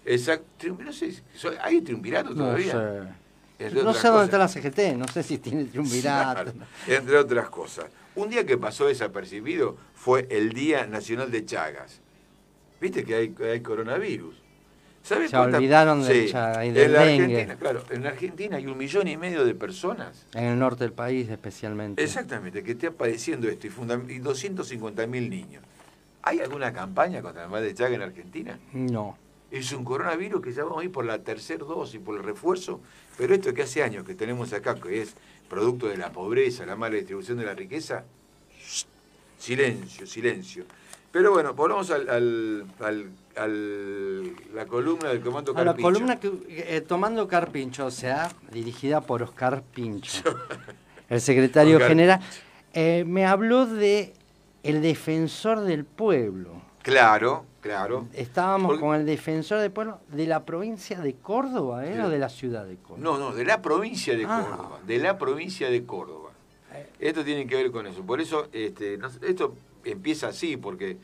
Exacto. 0.05 0.69
No 0.79 0.93
sé, 0.93 1.13
¿hay 1.61 1.81
triunvirato 1.81 2.33
todavía? 2.33 3.17
no 3.83 3.95
sé 3.95 4.07
dónde 4.07 4.27
está 4.27 4.39
la 4.39 4.47
CGT, 4.47 4.97
no 4.97 5.09
sé 5.09 5.25
si 5.25 5.39
tiene 5.39 5.65
triunvirato. 5.65 6.53
entre 6.87 7.19
otras 7.19 7.49
cosas. 7.49 7.87
Un 8.15 8.31
día 8.31 8.47
que 8.47 8.57
pasó 8.57 8.87
desapercibido 8.87 9.77
fue 9.97 10.29
el 10.31 10.53
Día 10.53 10.87
Nacional 10.87 11.33
de 11.33 11.45
Chagas. 11.45 12.01
Viste 12.81 13.03
que 13.03 13.17
hay, 13.17 13.35
hay 13.51 13.61
coronavirus. 13.61 14.37
¿Sabes 15.07 15.31
Se 15.31 15.37
olvidaron 15.37 16.03
de 16.03 16.25
y 16.67 16.71
del 16.73 16.97
en 16.97 17.01
Argentina, 17.01 17.57
claro, 17.57 17.85
en 17.91 18.07
Argentina 18.07 18.57
hay 18.57 18.67
un 18.67 18.77
millón 18.77 19.07
y 19.07 19.17
medio 19.17 19.45
de 19.45 19.55
personas. 19.55 20.27
En 20.35 20.43
el 20.43 20.59
norte 20.59 20.83
del 20.83 20.93
país 20.93 21.31
especialmente. 21.31 22.03
Exactamente, 22.03 22.65
que 22.65 22.73
está 22.73 22.91
padeciendo 22.91 23.49
esto 23.49 23.69
y, 23.69 24.13
y 24.15 24.19
250 24.19 25.07
mil 25.07 25.31
niños. 25.31 25.63
¿Hay 26.23 26.41
alguna 26.41 26.73
campaña 26.73 27.23
contra 27.23 27.45
el 27.45 27.51
mal 27.51 27.63
de 27.63 27.73
Chagas 27.73 27.95
en 27.95 28.03
Argentina? 28.03 28.59
No. 28.73 29.17
Es 29.53 29.71
un 29.71 29.85
coronavirus 29.85 30.43
que 30.43 30.53
ya 30.53 30.65
vamos 30.65 30.81
a 30.81 30.85
ir 30.85 30.91
por 30.91 31.05
la 31.05 31.21
tercera 31.21 31.65
dosis, 31.65 32.01
por 32.01 32.17
el 32.17 32.25
refuerzo, 32.25 32.81
pero 33.17 33.33
esto 33.33 33.55
que 33.55 33.63
hace 33.63 33.85
años 33.85 34.05
que 34.05 34.17
tenemos 34.17 34.53
acá, 34.53 34.75
que 34.75 35.03
es 35.03 35.15
producto 35.49 35.87
de 35.87 35.99
la 35.99 36.11
pobreza, 36.11 36.67
la 36.67 36.75
mala 36.75 36.97
distribución 36.97 37.39
de 37.39 37.45
la 37.45 37.55
riqueza, 37.55 38.03
silencio, 39.39 40.05
silencio. 40.05 40.65
Pero 41.13 41.31
bueno, 41.33 41.55
volvamos 41.55 41.93
al, 41.93 42.09
al, 42.81 43.07
la 43.37 44.66
columna 44.66 45.11
del 45.11 45.21
Comando 45.21 45.55
Carpincho. 45.55 45.61
A 45.61 45.64
la 45.64 45.83
columna 45.83 46.21
que, 46.21 46.31
eh, 46.49 46.81
Tomando 46.81 47.28
Carpincho, 47.28 47.87
o 47.87 47.90
sea, 47.90 48.31
dirigida 48.50 49.00
por 49.00 49.23
Oscar 49.23 49.62
Pincho, 49.62 50.23
el 51.09 51.21
secretario 51.21 51.78
general, 51.81 52.21
eh, 52.73 53.05
me 53.07 53.26
habló 53.26 53.66
de 53.66 54.14
el 54.62 54.83
defensor 54.83 55.61
del 55.61 55.85
pueblo. 55.85 56.62
Claro, 56.83 57.45
Claro. 57.66 58.07
Estábamos 58.14 58.78
con 58.78 58.95
el 58.95 59.05
defensor 59.05 59.59
del 59.59 59.73
pueblo 59.73 59.99
de 60.09 60.26
la 60.26 60.45
provincia 60.45 61.00
de 61.00 61.14
Córdoba, 61.14 61.85
¿eh? 61.85 62.00
¿O 62.00 62.09
de 62.09 62.19
la 62.19 62.28
ciudad 62.28 62.64
de 62.64 62.76
Córdoba? 62.76 63.00
No, 63.00 63.19
no, 63.19 63.35
de 63.35 63.45
la 63.45 63.61
provincia 63.61 64.16
de 64.16 64.25
ah. 64.25 64.47
Córdoba. 64.49 64.81
De 64.87 64.99
la 64.99 65.19
provincia 65.19 65.69
de 65.69 65.85
Córdoba. 65.85 66.31
Eh. 66.73 66.87
Esto 67.00 67.25
tiene 67.25 67.45
que 67.47 67.57
ver 67.57 67.73
con 67.73 67.88
eso. 67.88 68.02
Por 68.02 68.21
eso, 68.21 68.47
este, 68.52 69.00
esto 69.23 69.55
empieza 69.85 70.28
así, 70.28 70.57
porque. 70.57 70.97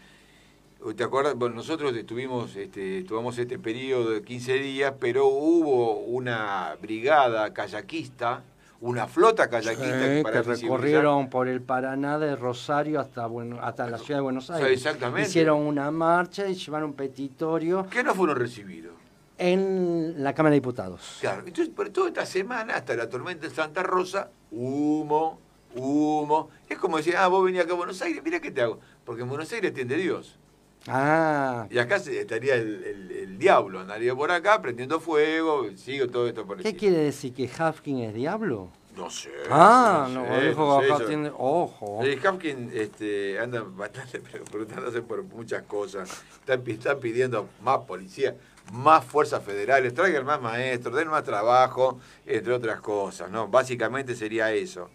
¿Te 0.97 1.05
acuerdas? 1.05 1.37
Bueno, 1.37 1.55
nosotros 1.55 1.95
estuvimos, 1.97 2.57
este, 2.57 3.05
tuvimos 3.05 3.39
este 3.39 3.59
periodo 3.59 4.11
de 4.11 4.23
15 4.23 4.55
días, 4.55 4.95
pero 4.99 5.27
hubo 5.27 6.01
una 6.01 6.77
brigada 6.81 7.53
kayakista 7.55 8.43
una 8.83 9.07
flota 9.07 9.49
kayakista 9.49 10.33
que 10.33 10.43
recorrieron 10.43 11.31
por 11.31 11.47
el 11.47 11.63
Paraná 11.63 12.19
de 12.19 12.35
Rosario 12.35 12.99
hasta 12.99 13.27
bueno, 13.27 13.61
hasta 13.63 13.89
la 13.89 13.97
ciudad 13.97 14.19
de 14.19 14.23
Buenos 14.23 14.51
Aires. 14.51 14.73
exactamente. 14.73 15.29
Hicieron 15.29 15.61
una 15.61 15.91
marcha 15.93 16.49
y 16.49 16.55
llevaron 16.55 16.91
un 16.91 16.97
petitorio. 16.97 17.87
¿Qué 17.89 18.03
no 18.03 18.13
fueron 18.13 18.37
recibidos? 18.37 18.93
En 19.39 20.23
la 20.23 20.35
Cámara 20.35 20.51
de 20.51 20.57
Diputados. 20.57 21.19
Claro, 21.21 21.45
entonces 21.47 21.73
por 21.73 21.91
toda 21.91 22.09
esta 22.09 22.27
semana, 22.27 22.75
hasta 22.75 22.95
la 22.97 23.09
tormenta 23.09 23.47
de 23.47 23.55
Santa 23.55 23.85
Rosa, 23.85 24.31
humo, 24.51 25.39
humo. 25.77 26.51
Es 26.69 26.77
como 26.77 26.97
decir, 26.97 27.17
ah, 27.17 27.29
vos 27.29 27.45
venís 27.45 27.61
acá 27.61 27.75
a 27.75 27.77
Buenos 27.77 28.03
Aires, 28.03 28.21
mira 28.25 28.41
qué 28.41 28.51
te 28.51 28.63
hago. 28.63 28.81
Porque 29.05 29.23
en 29.23 29.29
Buenos 29.29 29.53
Aires 29.53 29.71
atiende 29.71 29.97
Dios. 29.97 30.41
Ah. 30.89 31.67
Y 31.71 31.79
acá 31.79 31.97
estaría 31.97 32.55
el, 32.57 33.39
diablo, 33.39 33.81
andaría 33.81 34.15
por 34.15 34.31
acá 34.31 34.61
prendiendo 34.61 35.01
fuego, 35.01 35.67
sigo 35.77 36.09
todo 36.09 36.29
esto 36.29 36.45
por 36.45 36.63
¿Qué 36.63 36.77
quiere 36.77 36.99
decir? 36.99 37.33
¿Que 37.33 37.49
Hafkin 37.49 37.99
es 37.99 38.15
diablo? 38.15 38.71
No 38.97 39.09
sé. 39.09 39.31
Ah, 39.51 40.07
no, 40.11 40.25
dijo 40.41 40.79
acá 40.79 41.05
tiene. 41.07 41.31
Ojo. 41.37 42.01
Hafkin 42.03 42.71
este, 42.75 43.39
anda 43.39 43.63
bastante 43.63 44.21
preguntándose 44.51 45.03
por 45.03 45.23
muchas 45.23 45.63
cosas. 45.63 46.23
Están, 46.47 47.01
pidiendo 47.01 47.49
más 47.63 47.79
policía, 47.79 48.37
más 48.73 49.05
fuerzas 49.05 49.43
federales, 49.43 49.95
traigan 49.95 50.27
más 50.27 50.41
maestros, 50.41 50.95
den 50.95 51.09
más 51.09 51.25
trabajo, 51.25 52.01
entre 52.27 52.53
otras 52.53 52.81
cosas, 52.81 53.31
¿no? 53.31 53.49
Básicamente 53.49 54.15
sería 54.15 54.53
eso. 54.53 54.91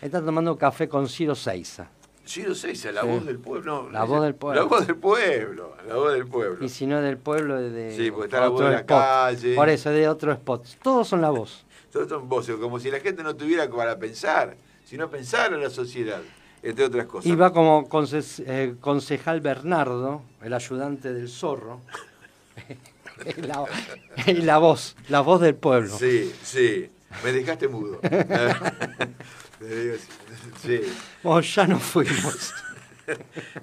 Están 0.00 0.24
tomando 0.24 0.56
café 0.56 0.88
con 0.88 1.08
Ciro 1.08 1.34
Seiza. 1.34 1.88
Ciro 2.26 2.54
Seiza, 2.54 2.92
la 2.92 3.02
voz 3.02 3.26
del 3.26 3.38
pueblo. 3.38 3.90
la 3.90 4.04
voz 4.04 4.22
del 4.22 4.34
pueblo. 4.34 4.60
La 4.60 4.66
voz 4.66 4.86
del 4.86 4.96
pueblo, 4.96 5.76
la 5.86 5.94
voz 5.96 6.12
del 6.12 6.26
pueblo. 6.26 6.64
Y 6.64 6.68
si 6.68 6.86
no 6.86 7.00
del 7.00 7.18
pueblo, 7.18 7.60
de. 7.60 7.96
Sí, 7.96 8.10
porque 8.10 8.26
está 8.26 8.40
la 8.40 8.48
voz 8.48 8.64
de 8.64 8.70
la 8.70 8.86
calle. 8.86 9.54
Por 9.54 9.68
eso, 9.68 9.90
es 9.90 9.96
de 9.96 10.08
otro 10.08 10.32
spot. 10.32 10.66
Todos 10.82 11.08
son 11.08 11.20
la 11.20 11.30
voz. 11.30 11.64
Todos 11.92 12.08
son 12.08 12.28
voces, 12.28 12.56
como 12.56 12.78
si 12.78 12.90
la 12.90 13.00
gente 13.00 13.22
no 13.22 13.34
tuviera 13.36 13.68
para 13.68 13.98
pensar, 13.98 14.56
sino 14.84 15.10
pensar 15.10 15.52
en 15.52 15.60
la 15.60 15.68
sociedad, 15.68 16.20
entre 16.62 16.86
otras 16.86 17.06
cosas. 17.06 17.26
Y 17.26 17.34
va 17.34 17.52
como 17.52 17.88
eh, 18.46 18.74
concejal 18.80 19.40
Bernardo, 19.40 20.22
el 20.42 20.54
ayudante 20.54 21.12
del 21.12 21.28
zorro. 21.28 21.80
y, 23.36 23.42
la, 23.42 23.64
y 24.26 24.34
la 24.34 24.58
voz, 24.58 24.96
la 25.08 25.20
voz 25.20 25.40
del 25.40 25.54
pueblo. 25.54 25.96
Sí, 25.96 26.32
sí. 26.42 26.90
Me 27.24 27.32
dejaste 27.32 27.68
mudo. 27.68 28.00
Sí. 30.60 30.80
ya 31.54 31.66
no 31.66 31.78
fuimos. 31.78 32.52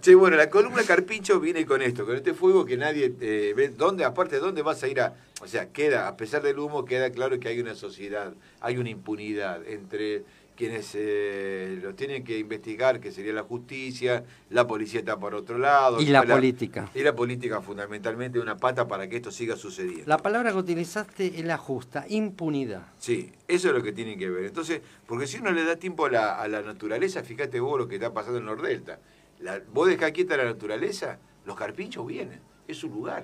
Sí, 0.01 0.13
bueno, 0.15 0.35
la 0.35 0.49
columna 0.49 0.83
Carpincho 0.83 1.39
viene 1.39 1.65
con 1.65 1.81
esto, 1.81 2.05
con 2.05 2.15
este 2.15 2.33
fuego 2.33 2.65
que 2.65 2.75
nadie 2.75 3.13
eh, 3.21 3.53
ve. 3.55 3.69
¿Dónde, 3.69 4.03
aparte, 4.03 4.37
dónde 4.37 4.61
vas 4.61 4.83
a 4.83 4.87
ir 4.87 4.99
a.? 4.99 5.15
O 5.41 5.47
sea, 5.47 5.71
queda, 5.71 6.07
a 6.09 6.17
pesar 6.17 6.41
del 6.41 6.59
humo, 6.59 6.83
queda 6.83 7.09
claro 7.11 7.39
que 7.39 7.47
hay 7.47 7.59
una 7.59 7.73
sociedad, 7.73 8.33
hay 8.59 8.77
una 8.77 8.89
impunidad 8.89 9.65
entre 9.65 10.23
quienes 10.59 10.91
eh, 10.93 11.79
lo 11.81 11.95
tienen 11.95 12.21
que 12.25 12.37
investigar, 12.37 12.99
que 12.99 13.13
sería 13.13 13.31
la 13.31 13.43
justicia, 13.43 14.25
la 14.49 14.67
policía 14.67 14.99
está 14.99 15.17
por 15.17 15.33
otro 15.33 15.57
lado. 15.57 16.01
Y 16.01 16.07
la, 16.07 16.21
política. 16.21 16.91
Y 16.93 17.01
la 17.01 17.15
política 17.15 17.61
fundamentalmente 17.61 18.41
una 18.41 18.57
pata 18.57 18.85
para 18.85 19.07
que 19.07 19.15
esto 19.15 19.31
siga 19.31 19.55
sucediendo. 19.55 20.03
La 20.05 20.17
palabra 20.17 20.51
que 20.51 20.57
utilizaste 20.57 21.27
es 21.27 21.45
la 21.45 21.57
justa, 21.57 22.03
impunidad. 22.09 22.87
Sí, 22.97 23.31
eso 23.47 23.69
es 23.69 23.73
lo 23.73 23.81
que 23.81 23.93
tienen 23.93 24.19
que 24.19 24.29
ver. 24.29 24.43
Entonces, 24.43 24.81
porque 25.07 25.27
si 25.27 25.37
uno 25.37 25.51
le 25.51 25.63
da 25.63 25.77
tiempo 25.77 26.07
a 26.07 26.11
la, 26.11 26.35
a 26.35 26.45
la 26.49 26.61
naturaleza, 26.61 27.23
fíjate 27.23 27.61
vos 27.61 27.79
lo 27.79 27.87
que 27.87 27.95
está 27.95 28.13
pasando 28.13 28.39
en 28.39 28.45
Nordelta. 28.45 28.99
La, 29.39 29.61
vos 29.71 29.87
dejás 29.87 30.11
quieta 30.11 30.35
la 30.35 30.43
naturaleza, 30.43 31.19
los 31.45 31.55
carpinchos 31.55 32.05
vienen, 32.05 32.41
es 32.67 32.75
su 32.75 32.89
lugar. 32.89 33.23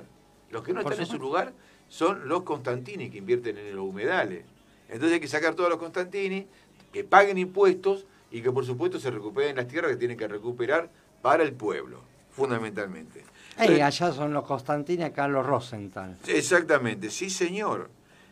Los 0.51 0.63
que 0.63 0.71
no 0.71 0.79
están 0.79 1.01
en 1.01 1.05
su 1.05 1.19
lugar 1.19 1.51
son 1.89 2.29
los 2.29 2.43
Constantini 2.43 3.09
que 3.09 3.17
invierten 3.17 3.57
en 3.57 3.75
los 3.75 3.83
humedales. 3.83 4.45
Entonces 4.87 5.15
hay 5.15 5.19
que 5.19 5.27
sacar 5.27 5.55
todos 5.55 5.69
los 5.69 5.79
Constantini, 5.79 6.47
que 6.95 7.03
paguen 7.03 7.37
impuestos 7.37 8.05
y 8.31 8.41
que 8.41 8.53
por 8.53 8.65
supuesto 8.65 9.01
se 9.01 9.11
recuperen 9.11 9.57
las 9.57 9.67
tierras 9.67 9.91
que 9.91 9.97
tienen 9.97 10.17
que 10.17 10.29
recuperar 10.29 10.89
para 11.21 11.43
el 11.43 11.51
pueblo, 11.51 11.99
fundamentalmente. 12.31 13.25
allá 13.57 13.91
son 14.13 14.31
los 14.31 14.45
Constantini, 14.45 15.03
acá 15.03 15.27
los 15.27 15.45
Rosenthal. 15.45 16.15
Exactamente, 16.25 17.09
sí 17.09 17.29
señor. 17.29 17.89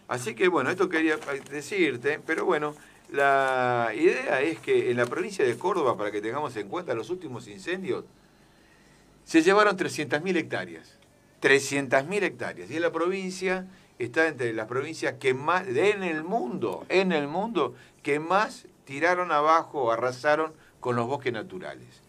Así 0.07 0.33
que 0.33 0.47
bueno, 0.47 0.69
esto 0.69 0.87
quería 0.87 1.17
decirte, 1.51 2.21
pero 2.25 2.45
bueno, 2.45 2.73
la 3.11 3.91
idea 3.93 4.41
es 4.41 4.59
que 4.59 4.91
en 4.91 4.95
la 4.95 5.07
provincia 5.07 5.43
de 5.43 5.57
Córdoba, 5.57 5.97
para 5.97 6.09
que 6.09 6.21
tengamos 6.21 6.55
en 6.55 6.69
cuenta 6.69 6.93
los 6.93 7.09
últimos 7.09 7.49
incendios, 7.49 8.05
se 9.25 9.41
llevaron 9.41 9.75
300.000 9.75 10.37
hectáreas. 10.37 10.97
300.000 11.41 12.23
hectáreas. 12.23 12.71
Y 12.71 12.77
en 12.77 12.81
la 12.81 12.93
provincia 12.93 13.67
está 13.99 14.27
entre 14.27 14.53
las 14.53 14.67
provincias 14.67 15.15
que 15.19 15.33
más, 15.33 15.67
en 15.67 16.03
el 16.03 16.23
mundo, 16.23 16.85
en 16.89 17.11
el 17.11 17.27
mundo, 17.27 17.75
que 18.01 18.19
más 18.19 18.67
tiraron 18.85 19.31
abajo, 19.31 19.91
arrasaron 19.91 20.53
con 20.79 20.95
los 20.95 21.07
bosques 21.07 21.31
naturales. 21.31 22.03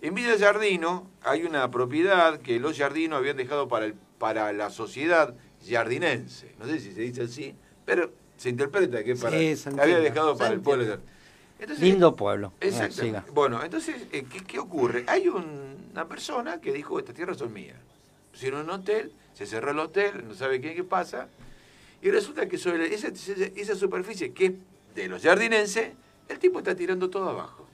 En 0.00 0.14
Villa 0.14 0.36
Jardino 0.38 1.08
hay 1.22 1.44
una 1.44 1.70
propiedad 1.70 2.40
que 2.40 2.58
los 2.58 2.76
jardinos 2.76 3.18
habían 3.18 3.36
dejado 3.36 3.68
para, 3.68 3.86
el, 3.86 3.94
para 4.18 4.52
la 4.52 4.70
sociedad 4.70 5.34
jardinense. 5.68 6.54
No 6.58 6.66
sé 6.66 6.80
si 6.80 6.92
se 6.92 7.02
dice 7.02 7.22
así, 7.22 7.54
pero 7.84 8.10
se 8.36 8.48
interpreta 8.48 9.04
que 9.04 9.14
para, 9.14 9.36
había 9.36 10.00
dejado 10.00 10.36
para 10.36 10.54
el 10.54 10.60
pueblo. 10.60 10.98
Lindo 11.78 12.16
pueblo. 12.16 12.52
Exacto. 12.60 13.22
bueno, 13.32 13.62
entonces, 13.62 14.06
eh, 14.10 14.24
¿qué, 14.46 14.58
ocurre? 14.58 15.04
Hay 15.06 15.28
una 15.28 16.08
persona 16.08 16.60
que 16.60 16.72
dijo, 16.72 16.98
estas 16.98 17.14
tierras 17.14 17.36
son 17.36 17.52
mías. 17.52 17.76
Pusieron 18.32 18.62
un 18.62 18.70
hotel, 18.70 19.12
se 19.34 19.46
cerró 19.46 19.70
el 19.70 19.78
hotel, 19.78 20.26
no 20.26 20.34
sabe 20.34 20.60
qué, 20.60 20.74
qué 20.74 20.84
pasa, 20.84 21.28
y 22.02 22.10
resulta 22.10 22.48
que 22.48 22.58
sobre 22.58 22.92
esa, 22.92 23.74
superficie 23.76 24.32
que 24.32 24.56
de 24.94 25.08
los 25.08 25.22
jardinenses, 25.22 25.92
el 26.28 26.38
tipo 26.38 26.58
está 26.58 26.74
tirando 26.74 27.08
todo 27.08 27.30
abajo. 27.30 27.66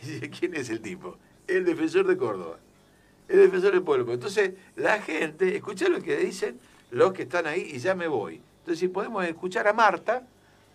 ¿quién 0.38 0.54
es 0.54 0.70
el 0.70 0.80
tipo? 0.80 1.16
El 1.48 1.64
defensor 1.64 2.06
de 2.06 2.16
Córdoba. 2.16 2.58
El 3.28 3.38
defensor 3.38 3.72
del 3.72 3.82
pueblo. 3.82 4.12
Entonces, 4.12 4.52
la 4.76 5.00
gente, 5.00 5.56
escucha 5.56 5.88
lo 5.88 6.00
que 6.00 6.16
dicen 6.16 6.60
los 6.90 7.12
que 7.12 7.22
están 7.22 7.46
ahí 7.46 7.72
y 7.74 7.78
ya 7.78 7.96
me 7.96 8.06
voy. 8.06 8.40
Entonces, 8.60 8.78
si 8.78 8.88
podemos 8.88 9.24
escuchar 9.24 9.66
a 9.66 9.72
Marta, 9.72 10.22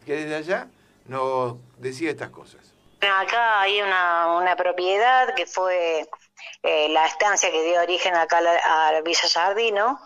que 0.05 0.13
desde 0.13 0.35
allá 0.35 0.67
nos 1.07 1.55
decía 1.77 2.09
estas 2.09 2.29
cosas. 2.29 2.73
Acá 2.99 3.61
hay 3.61 3.81
una, 3.81 4.55
propiedad 4.57 5.33
que 5.35 5.45
fue 5.45 6.07
eh, 6.63 6.89
la 6.89 7.05
estancia 7.07 7.51
que 7.51 7.63
dio 7.63 7.81
origen 7.81 8.15
acá 8.15 8.39
a, 8.39 9.01
Villa 9.01 9.29
Jardino, 9.31 9.99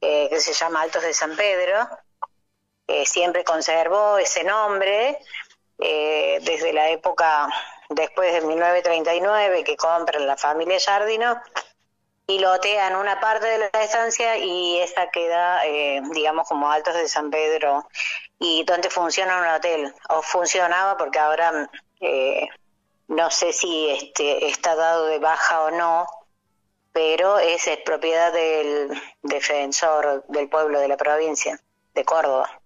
eh, 0.00 0.28
que 0.30 0.40
se 0.40 0.52
llama 0.52 0.82
Altos 0.82 1.02
de 1.02 1.14
San 1.14 1.36
Pedro, 1.36 1.88
siempre 3.04 3.44
conservó 3.44 4.18
ese 4.18 4.42
nombre 4.42 5.16
eh, 5.82 6.40
desde 6.42 6.74
la 6.74 6.90
época 6.90 7.48
después 7.88 8.34
de 8.34 8.42
1939 8.42 9.64
que 9.64 9.76
compran 9.76 10.26
la 10.26 10.36
familia 10.36 10.78
Jardino 10.78 11.40
y 12.26 12.38
lotean 12.38 12.96
una 12.96 13.18
parte 13.18 13.46
de 13.46 13.58
la 13.58 13.80
estancia 13.80 14.36
y 14.36 14.78
esta 14.78 15.10
queda, 15.10 15.66
eh, 15.66 16.02
digamos, 16.12 16.46
como 16.46 16.70
Altos 16.70 16.94
de 16.94 17.08
San 17.08 17.30
Pedro. 17.30 17.88
Y 18.38 18.62
donde 18.64 18.88
funciona 18.88 19.38
un 19.38 19.48
hotel, 19.48 19.94
o 20.08 20.22
funcionaba 20.22 20.96
porque 20.96 21.18
ahora 21.18 21.68
no 23.10 23.28
sé 23.30 23.52
si 23.52 23.90
este, 23.90 24.46
está 24.46 24.76
dado 24.76 25.06
de 25.06 25.18
baja 25.18 25.64
o 25.64 25.70
no, 25.72 26.06
pero 26.92 27.40
es, 27.40 27.68
propiedad 27.84 28.32
del 28.32 28.90
defensor 29.22 30.24
del 30.28 30.48
pueblo 30.48 30.78
de 30.78 30.88
la 30.88 30.96
provincia 30.96 31.60
de 31.92 32.04
Córdoba. 32.04 32.60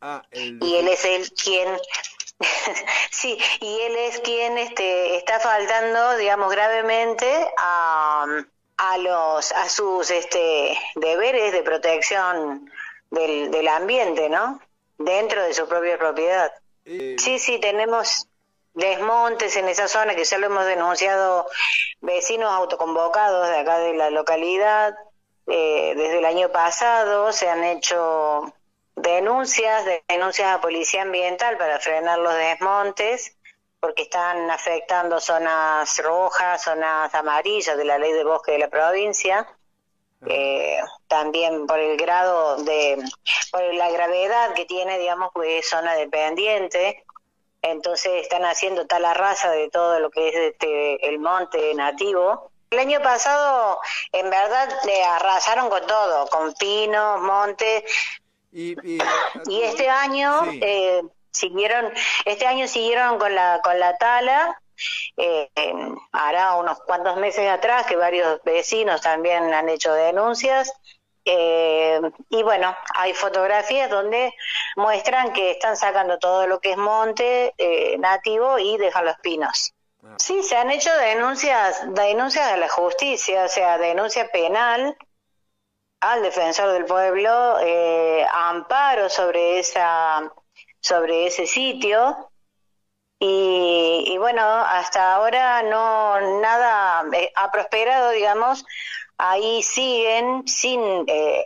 Ah, 0.00 0.22
y 0.32 0.76
él 0.76 0.88
es 0.88 1.04
el 1.04 1.30
quien 1.32 1.68
sí, 3.10 3.38
y 3.60 3.80
él 3.80 3.96
es 3.96 4.20
quien 4.20 4.56
este, 4.56 5.16
está 5.16 5.38
faltando, 5.38 6.16
digamos, 6.16 6.50
gravemente 6.50 7.30
a, 7.58 8.24
a 8.78 8.98
los 8.98 9.52
a 9.52 9.68
sus 9.68 10.10
este 10.10 10.78
deberes 10.94 11.52
de 11.52 11.62
protección 11.62 12.70
del, 13.10 13.50
del 13.50 13.68
ambiente, 13.68 14.30
¿no? 14.30 14.62
Dentro 14.96 15.42
de 15.42 15.52
su 15.52 15.68
propia 15.68 15.98
propiedad. 15.98 16.50
Eh, 16.86 17.16
sí, 17.18 17.38
sí, 17.38 17.60
tenemos 17.60 18.29
desmontes 18.80 19.54
en 19.56 19.68
esa 19.68 19.86
zona 19.86 20.14
que 20.14 20.24
ya 20.24 20.38
lo 20.38 20.46
hemos 20.46 20.66
denunciado 20.66 21.46
vecinos 22.00 22.50
autoconvocados 22.50 23.48
de 23.48 23.58
acá 23.58 23.78
de 23.78 23.94
la 23.94 24.10
localidad. 24.10 24.94
Eh, 25.46 25.94
desde 25.96 26.18
el 26.18 26.24
año 26.24 26.50
pasado 26.50 27.32
se 27.32 27.48
han 27.48 27.62
hecho 27.64 28.52
denuncias, 28.96 29.84
denuncias 30.08 30.48
a 30.48 30.60
policía 30.60 31.02
ambiental 31.02 31.56
para 31.56 31.78
frenar 31.78 32.18
los 32.18 32.34
desmontes 32.34 33.36
porque 33.80 34.02
están 34.02 34.50
afectando 34.50 35.20
zonas 35.20 35.98
rojas, 36.02 36.62
zonas 36.62 37.14
amarillas 37.14 37.76
de 37.76 37.84
la 37.84 37.98
ley 37.98 38.12
de 38.12 38.24
bosque 38.24 38.52
de 38.52 38.58
la 38.58 38.68
provincia. 38.68 39.46
Eh, 40.26 40.78
también 41.08 41.66
por 41.66 41.78
el 41.78 41.96
grado 41.96 42.62
de, 42.62 43.02
por 43.50 43.62
la 43.74 43.90
gravedad 43.90 44.52
que 44.52 44.66
tiene, 44.66 44.98
digamos, 44.98 45.30
que 45.34 45.58
es 45.58 45.68
zona 45.68 45.94
dependiente. 45.94 47.04
Entonces 47.62 48.22
están 48.22 48.44
haciendo 48.44 48.86
tal 48.86 49.04
arrasa 49.04 49.50
de 49.50 49.68
todo 49.68 50.00
lo 50.00 50.10
que 50.10 50.28
es 50.28 50.34
este, 50.34 51.08
el 51.08 51.18
monte 51.18 51.74
nativo. 51.74 52.50
El 52.70 52.78
año 52.78 53.02
pasado, 53.02 53.80
en 54.12 54.30
verdad, 54.30 54.68
le 54.84 55.02
arrasaron 55.02 55.68
con 55.68 55.86
todo, 55.86 56.26
con 56.28 56.54
pinos, 56.54 57.20
montes. 57.20 57.84
Y, 58.52 58.76
este 59.62 59.88
año, 59.88 60.42
eh, 60.60 61.02
siguieron, 61.30 61.92
este 62.24 62.46
año 62.46 62.66
siguieron 62.68 63.18
con 63.18 63.34
la, 63.34 63.60
con 63.62 63.78
la 63.78 63.96
tala, 63.96 64.60
eh, 65.16 65.50
hará 66.12 66.54
unos 66.56 66.80
cuantos 66.80 67.16
meses 67.16 67.48
atrás 67.48 67.86
que 67.86 67.96
varios 67.96 68.42
vecinos 68.44 69.00
también 69.00 69.52
han 69.52 69.68
hecho 69.68 69.92
denuncias. 69.92 70.72
Eh, 71.24 72.00
y 72.30 72.42
bueno, 72.42 72.74
hay 72.94 73.14
fotografías 73.14 73.90
donde 73.90 74.32
muestran 74.76 75.32
que 75.32 75.52
están 75.52 75.76
sacando 75.76 76.18
todo 76.18 76.46
lo 76.46 76.60
que 76.60 76.72
es 76.72 76.76
monte 76.76 77.54
eh, 77.58 77.98
nativo 77.98 78.58
y 78.58 78.78
dejan 78.78 79.04
los 79.04 79.18
pinos. 79.20 79.74
Ah. 80.02 80.14
Sí, 80.18 80.42
se 80.42 80.56
han 80.56 80.70
hecho 80.70 80.94
denuncias, 80.96 81.82
denuncias 81.94 82.50
a 82.50 82.56
la 82.56 82.68
justicia, 82.68 83.44
o 83.44 83.48
sea, 83.48 83.78
denuncia 83.78 84.28
penal 84.30 84.96
al 86.00 86.22
defensor 86.22 86.72
del 86.72 86.86
pueblo, 86.86 87.58
eh, 87.60 88.26
amparo 88.32 89.10
sobre 89.10 89.58
esa 89.58 90.32
sobre 90.80 91.26
ese 91.26 91.46
sitio 91.46 92.30
y, 93.22 94.16
bueno, 94.16 94.42
hasta 94.42 95.14
ahora 95.14 95.62
no 95.62 96.40
nada 96.40 97.04
eh, 97.12 97.30
ha 97.36 97.52
prosperado, 97.52 98.10
digamos, 98.12 98.64
ahí 99.20 99.62
siguen 99.62 100.46
sin 100.46 100.80
eh, 101.06 101.44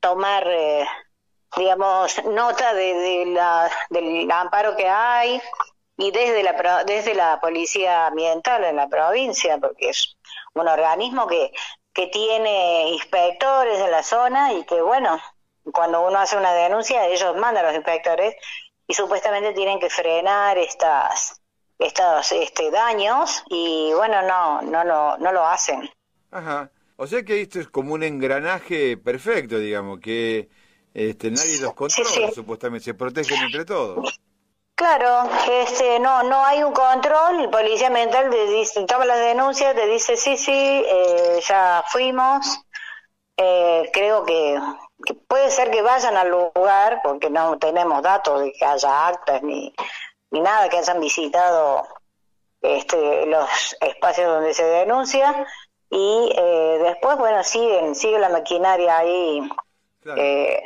tomar, 0.00 0.46
eh, 0.46 0.86
digamos, 1.56 2.24
nota 2.24 2.74
de, 2.74 3.24
la, 3.26 3.70
del 3.90 4.30
amparo 4.30 4.76
que 4.76 4.88
hay 4.88 5.40
y 5.96 6.10
desde 6.10 6.42
la, 6.42 6.84
desde 6.84 7.14
la 7.14 7.40
Policía 7.40 8.06
Ambiental 8.06 8.64
en 8.64 8.76
la 8.76 8.88
provincia, 8.88 9.58
porque 9.58 9.90
es 9.90 10.16
un 10.54 10.68
organismo 10.68 11.26
que, 11.26 11.52
que 11.92 12.08
tiene 12.08 12.90
inspectores 12.90 13.80
en 13.80 13.90
la 13.90 14.02
zona 14.02 14.52
y 14.52 14.64
que, 14.64 14.80
bueno, 14.82 15.18
cuando 15.72 16.06
uno 16.06 16.18
hace 16.18 16.36
una 16.36 16.52
denuncia, 16.52 17.06
ellos 17.06 17.36
mandan 17.36 17.64
a 17.64 17.68
los 17.68 17.76
inspectores 17.76 18.34
y 18.86 18.94
supuestamente 18.94 19.52
tienen 19.52 19.80
que 19.80 19.90
frenar 19.90 20.58
estas 20.58 21.40
estos 21.78 22.32
este, 22.32 22.70
daños 22.70 23.44
y 23.48 23.92
bueno, 23.94 24.22
no, 24.22 24.62
no, 24.62 24.82
no, 24.82 25.18
no 25.18 25.32
lo 25.32 25.46
hacen. 25.46 25.90
Ajá. 26.30 26.70
O 26.96 27.06
sea 27.06 27.22
que 27.22 27.40
esto 27.42 27.60
es 27.60 27.68
como 27.68 27.94
un 27.94 28.02
engranaje 28.02 28.96
perfecto, 28.96 29.58
digamos, 29.58 30.00
que 30.00 30.48
este, 30.94 31.30
nadie 31.30 31.60
los 31.60 31.74
controla, 31.74 32.30
supuestamente, 32.34 32.84
se 32.84 32.94
protegen 32.94 33.42
entre 33.42 33.64
todos. 33.66 34.18
Claro, 34.74 35.28
este, 35.50 35.98
no, 36.00 36.22
no 36.22 36.44
hay 36.44 36.62
un 36.62 36.72
control, 36.72 37.40
el 37.40 37.50
policía 37.50 37.90
mental 37.90 38.30
te 38.30 38.46
dice, 38.46 38.84
toma 38.84 39.04
las 39.04 39.18
denuncias, 39.18 39.74
te 39.74 39.86
dice 39.86 40.16
sí, 40.16 40.36
sí, 40.36 40.52
eh, 40.52 41.40
ya 41.46 41.82
fuimos, 41.88 42.60
eh, 43.38 43.90
creo 43.92 44.24
que 44.24 44.58
puede 45.28 45.50
ser 45.50 45.70
que 45.70 45.82
vayan 45.82 46.16
al 46.16 46.30
lugar, 46.30 47.00
porque 47.02 47.30
no 47.30 47.58
tenemos 47.58 48.02
datos 48.02 48.40
de 48.40 48.52
que 48.52 48.64
haya 48.64 49.08
actas 49.08 49.42
ni, 49.42 49.74
ni 50.30 50.40
nada, 50.40 50.68
que 50.68 50.78
hayan 50.78 51.00
visitado 51.00 51.86
este, 52.60 53.26
los 53.26 53.76
espacios 53.80 54.28
donde 54.28 54.54
se 54.54 54.64
denuncia, 54.64 55.46
y 55.98 56.32
eh, 56.36 56.78
después, 56.82 57.16
bueno, 57.16 57.42
siguen, 57.42 57.94
sigue 57.94 58.18
la 58.18 58.28
maquinaria 58.28 58.98
ahí 58.98 59.48
eh, 60.16 60.62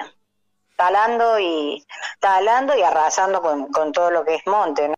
talando 0.76 1.38
y 1.38 1.86
talando 2.18 2.76
y 2.76 2.82
arrasando 2.82 3.40
con, 3.40 3.70
con 3.70 3.92
todo 3.92 4.10
lo 4.10 4.24
que 4.24 4.34
es 4.34 4.46
monte. 4.46 4.92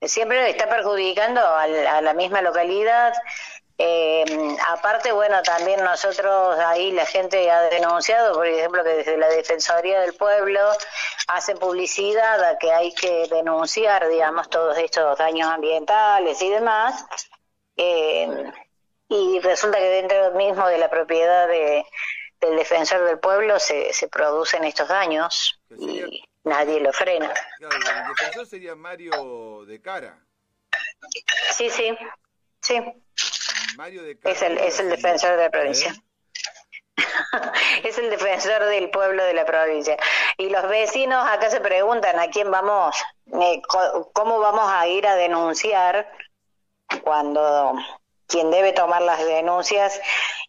Siempre 0.00 0.50
está 0.50 0.68
perjudicando 0.68 1.40
a 1.40 2.00
la 2.00 2.14
misma 2.14 2.42
localidad 2.42 3.12
eh, 3.78 4.24
aparte, 4.68 5.12
bueno, 5.12 5.42
también 5.42 5.84
nosotros 5.84 6.58
ahí 6.60 6.92
la 6.92 7.04
gente 7.04 7.50
ha 7.50 7.62
denunciado, 7.62 8.34
por 8.34 8.46
ejemplo, 8.46 8.82
que 8.82 8.90
desde 8.90 9.18
la 9.18 9.28
Defensoría 9.28 10.00
del 10.00 10.14
Pueblo 10.14 10.60
hacen 11.28 11.58
publicidad 11.58 12.42
a 12.42 12.56
que 12.58 12.72
hay 12.72 12.94
que 12.94 13.28
denunciar, 13.28 14.08
digamos, 14.08 14.48
todos 14.48 14.78
estos 14.78 15.18
daños 15.18 15.50
ambientales 15.50 16.40
y 16.40 16.48
demás. 16.48 17.04
Eh, 17.76 18.50
y 19.08 19.40
resulta 19.40 19.78
que 19.78 19.88
dentro 19.88 20.32
mismo 20.32 20.66
de 20.68 20.78
la 20.78 20.90
propiedad 20.90 21.48
de, 21.48 21.84
del 22.40 22.56
defensor 22.56 23.04
del 23.04 23.18
pueblo 23.18 23.58
se, 23.58 23.92
se 23.92 24.08
producen 24.08 24.64
estos 24.64 24.88
daños 24.88 25.60
y 25.78 26.24
nadie 26.44 26.80
lo 26.80 26.92
frena. 26.92 27.32
Claro, 27.58 27.76
el 27.76 28.14
defensor 28.16 28.46
sería 28.46 28.74
Mario 28.74 29.64
de 29.66 29.80
Cara. 29.80 30.18
Sí, 31.52 31.70
sí, 31.70 31.96
sí 32.60 32.80
es 34.24 34.42
el, 34.42 34.58
es 34.58 34.80
el 34.80 34.90
defensor 34.90 35.36
de 35.36 35.44
la 35.44 35.50
provincia. 35.50 35.92
¿Eh? 35.92 36.02
es 37.84 37.98
el 37.98 38.10
defensor 38.10 38.64
del 38.64 38.90
pueblo 38.90 39.22
de 39.24 39.34
la 39.34 39.44
provincia. 39.44 39.96
Y 40.38 40.48
los 40.48 40.68
vecinos 40.68 41.26
acá 41.28 41.50
se 41.50 41.60
preguntan 41.60 42.18
a 42.18 42.28
quién 42.28 42.50
vamos, 42.50 42.96
eh, 43.40 43.60
cómo 44.12 44.38
vamos 44.40 44.70
a 44.70 44.86
ir 44.86 45.06
a 45.06 45.16
denunciar 45.16 46.10
cuando 47.02 47.74
quien 48.26 48.50
debe 48.50 48.72
tomar 48.72 49.02
las 49.02 49.24
denuncias 49.24 50.00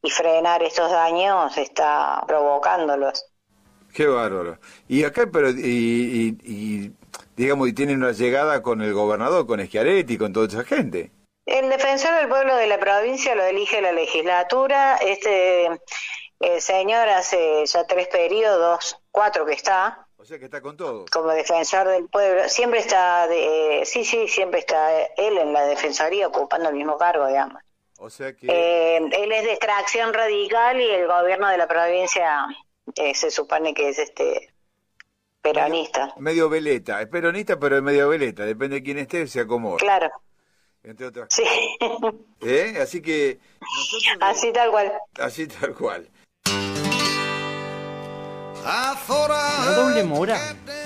y 0.01 0.09
frenar 0.09 0.63
estos 0.63 0.91
daños 0.91 1.57
está 1.57 2.23
provocándolos. 2.27 3.25
Qué 3.93 4.05
bárbaro. 4.05 4.59
Y 4.87 5.03
acá, 5.03 5.27
pero, 5.31 5.49
y, 5.49 6.37
y 6.43 6.91
digamos, 7.35 7.67
y 7.67 7.73
tienen 7.73 8.03
una 8.03 8.11
llegada 8.11 8.61
con 8.61 8.81
el 8.81 8.93
gobernador, 8.93 9.47
con 9.47 9.65
Schiaretti, 9.65 10.17
con 10.17 10.33
toda 10.33 10.47
esa 10.47 10.63
gente. 10.63 11.11
El 11.45 11.69
defensor 11.69 12.13
del 12.15 12.27
pueblo 12.27 12.55
de 12.57 12.67
la 12.67 12.77
provincia 12.77 13.33
lo 13.33 13.43
elige 13.43 13.81
la 13.81 13.93
legislatura. 13.93 14.97
Este 14.97 15.69
el 16.39 16.61
señor 16.61 17.09
hace 17.09 17.65
ya 17.65 17.87
tres 17.87 18.07
periodos, 18.09 18.99
cuatro 19.11 19.45
que 19.45 19.53
está. 19.53 20.07
O 20.17 20.25
sea 20.25 20.37
que 20.37 20.45
está 20.45 20.61
con 20.61 20.77
todo. 20.77 21.05
Como 21.11 21.29
defensor 21.29 21.87
del 21.87 22.09
pueblo. 22.09 22.47
Siempre 22.49 22.79
está, 22.79 23.27
de, 23.27 23.83
sí, 23.85 24.03
sí, 24.03 24.27
siempre 24.27 24.59
está 24.59 25.03
él 25.15 25.37
en 25.37 25.53
la 25.53 25.65
defensoría 25.65 26.27
ocupando 26.27 26.69
el 26.69 26.75
mismo 26.75 26.97
cargo, 26.97 27.27
digamos. 27.27 27.61
O 27.99 28.09
sea 28.09 28.33
que... 28.33 28.47
Eh, 28.47 28.97
él 28.97 29.31
es 29.31 29.43
de 29.43 29.51
extracción 29.51 30.13
radical 30.13 30.79
y 30.79 30.89
el 30.89 31.07
gobierno 31.07 31.47
de 31.49 31.57
la 31.57 31.67
provincia 31.67 32.47
eh, 32.95 33.15
se 33.15 33.31
supone 33.31 33.73
que 33.73 33.89
es 33.89 33.99
este 33.99 34.53
peronista. 35.41 36.13
Medio, 36.17 36.49
veleta, 36.49 37.01
es 37.01 37.07
peronista 37.07 37.59
pero 37.59 37.77
es 37.77 37.83
medio 37.83 38.09
veleta, 38.09 38.45
depende 38.45 38.77
de 38.77 38.83
quién 38.83 38.97
esté, 38.99 39.27
se 39.27 39.41
acomoda. 39.41 39.77
Claro 39.77 40.11
entre 40.87 41.07
otras 41.07 41.27
sí. 41.29 41.43
¿Eh? 42.41 42.79
Así 42.81 43.01
que... 43.01 43.39
así 44.21 44.53
tal 44.53 44.71
cual. 44.71 44.93
Así 45.19 45.47
tal 45.47 45.73
cual. 45.73 46.09
¿La 48.63 49.73
doble 49.75 50.03
mora? 50.03 50.37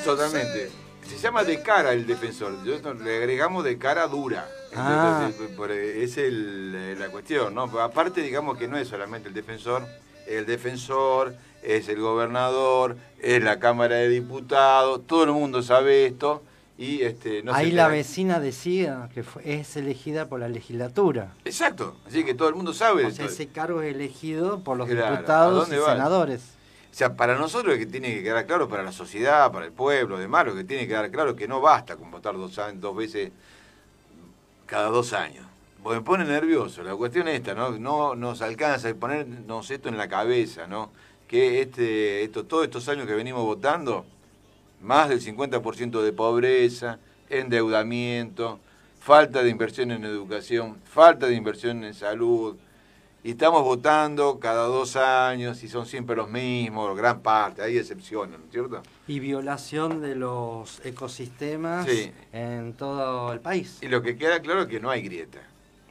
Totalmente. 0.03 0.69
se 1.03 1.17
llama 1.17 1.43
de 1.43 1.61
cara 1.61 1.93
el 1.93 2.05
defensor. 2.05 2.51
le 2.53 3.17
agregamos 3.17 3.63
de 3.63 3.77
cara 3.77 4.07
dura. 4.07 4.47
Ah. 4.75 5.29
es 5.29 6.17
el, 6.17 6.99
la 6.99 7.09
cuestión, 7.09 7.53
¿no? 7.53 7.63
Aparte, 7.63 8.21
digamos 8.21 8.57
que 8.57 8.67
no 8.67 8.77
es 8.77 8.87
solamente 8.87 9.27
el 9.27 9.33
defensor, 9.33 9.85
el 10.27 10.45
defensor, 10.45 11.35
es 11.61 11.89
el 11.89 11.99
gobernador, 11.99 12.97
es 13.19 13.43
la 13.43 13.59
Cámara 13.59 13.95
de 13.95 14.09
Diputados, 14.09 15.05
todo 15.05 15.23
el 15.23 15.31
mundo 15.31 15.61
sabe 15.61 16.05
esto. 16.05 16.43
Y 16.77 17.03
este, 17.03 17.43
no 17.43 17.53
Ahí 17.53 17.71
la 17.71 17.87
vecina 17.89 18.39
decía 18.39 19.07
que 19.13 19.23
es 19.43 19.77
elegida 19.77 20.27
por 20.27 20.39
la 20.39 20.49
legislatura. 20.49 21.35
Exacto, 21.45 21.97
así 22.07 22.23
que 22.23 22.33
todo 22.33 22.49
el 22.49 22.55
mundo 22.55 22.73
sabe. 22.73 23.05
O 23.05 23.11
sea, 23.11 23.25
ese 23.25 23.47
cargo 23.49 23.83
es 23.83 23.93
elegido 23.93 24.63
por 24.63 24.77
los 24.77 24.89
diputados 24.89 25.67
y 25.67 25.75
senadores. 25.75 26.41
O 26.91 26.93
sea, 26.93 27.15
para 27.15 27.35
nosotros 27.35 27.73
lo 27.73 27.79
que 27.79 27.85
tiene 27.85 28.13
que 28.15 28.23
quedar 28.23 28.47
claro, 28.47 28.67
para 28.67 28.81
la 28.83 28.91
sociedad, 28.91 29.51
para 29.51 29.65
el 29.65 29.71
pueblo, 29.71 30.17
demás, 30.17 30.45
lo 30.47 30.55
que 30.55 30.63
tiene 30.63 30.83
que 30.83 30.89
quedar 30.89 31.11
claro 31.11 31.31
es 31.31 31.35
que 31.37 31.47
no 31.47 31.61
basta 31.61 31.95
con 31.95 32.09
votar 32.09 32.35
dos, 32.35 32.59
dos 32.75 32.95
veces 32.95 33.31
cada 34.71 34.87
dos 34.87 35.11
años. 35.11 35.45
Me 35.83 35.99
pone 35.99 36.23
nervioso. 36.23 36.81
La 36.81 36.95
cuestión 36.95 37.27
es 37.27 37.35
esta, 37.35 37.53
¿no? 37.53 37.71
No 37.71 38.15
nos 38.15 38.41
alcanza 38.41 38.87
a 38.87 38.93
ponernos 38.93 39.69
esto 39.69 39.89
en 39.89 39.97
la 39.97 40.07
cabeza, 40.07 40.65
¿no? 40.65 40.91
Que 41.27 41.59
este, 41.61 42.23
esto, 42.23 42.45
todos 42.45 42.63
estos 42.63 42.87
años 42.87 43.05
que 43.05 43.13
venimos 43.13 43.43
votando, 43.43 44.05
más 44.81 45.09
del 45.09 45.19
50% 45.19 46.01
de 46.01 46.13
pobreza, 46.13 46.99
endeudamiento, 47.29 48.61
falta 49.01 49.43
de 49.43 49.49
inversión 49.49 49.91
en 49.91 50.05
educación, 50.05 50.77
falta 50.85 51.27
de 51.27 51.35
inversión 51.35 51.83
en 51.83 51.93
salud, 51.93 52.55
y 53.23 53.31
estamos 53.31 53.63
votando 53.63 54.39
cada 54.39 54.63
dos 54.63 54.95
años 54.95 55.61
y 55.63 55.67
son 55.67 55.85
siempre 55.85 56.15
los 56.15 56.29
mismos, 56.29 56.97
gran 56.97 57.21
parte, 57.21 57.61
hay 57.61 57.77
excepciones, 57.77 58.39
¿no 58.39 58.45
es 58.45 58.51
cierto? 58.51 58.81
Y 59.07 59.19
violación 59.19 60.01
de 60.01 60.15
los 60.15 60.83
ecosistemas 60.85 61.87
en 62.33 62.73
todo 62.73 63.31
el 63.31 63.39
país. 63.39 63.77
Y 63.81 63.87
lo 63.87 64.01
que 64.01 64.17
queda 64.17 64.39
claro 64.41 64.63
es 64.63 64.67
que 64.67 64.79
no 64.79 64.89
hay 64.89 65.03
grieta. 65.03 65.39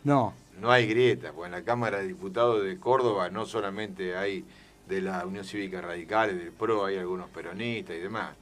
No. 0.02 0.34
No 0.60 0.70
hay 0.72 0.86
grieta, 0.86 1.32
porque 1.32 1.46
en 1.46 1.52
la 1.52 1.62
Cámara 1.62 1.98
de 1.98 2.08
Diputados 2.08 2.64
de 2.64 2.78
Córdoba 2.78 3.30
no 3.30 3.46
solamente 3.46 4.16
hay 4.16 4.44
de 4.88 5.00
la 5.00 5.24
Unión 5.24 5.44
Cívica 5.44 5.80
Radical, 5.80 6.36
del 6.36 6.50
PRO, 6.50 6.84
hay 6.84 6.98
algunos 6.98 7.30
peronistas 7.30 7.96
y 7.96 8.00
demás. 8.00 8.34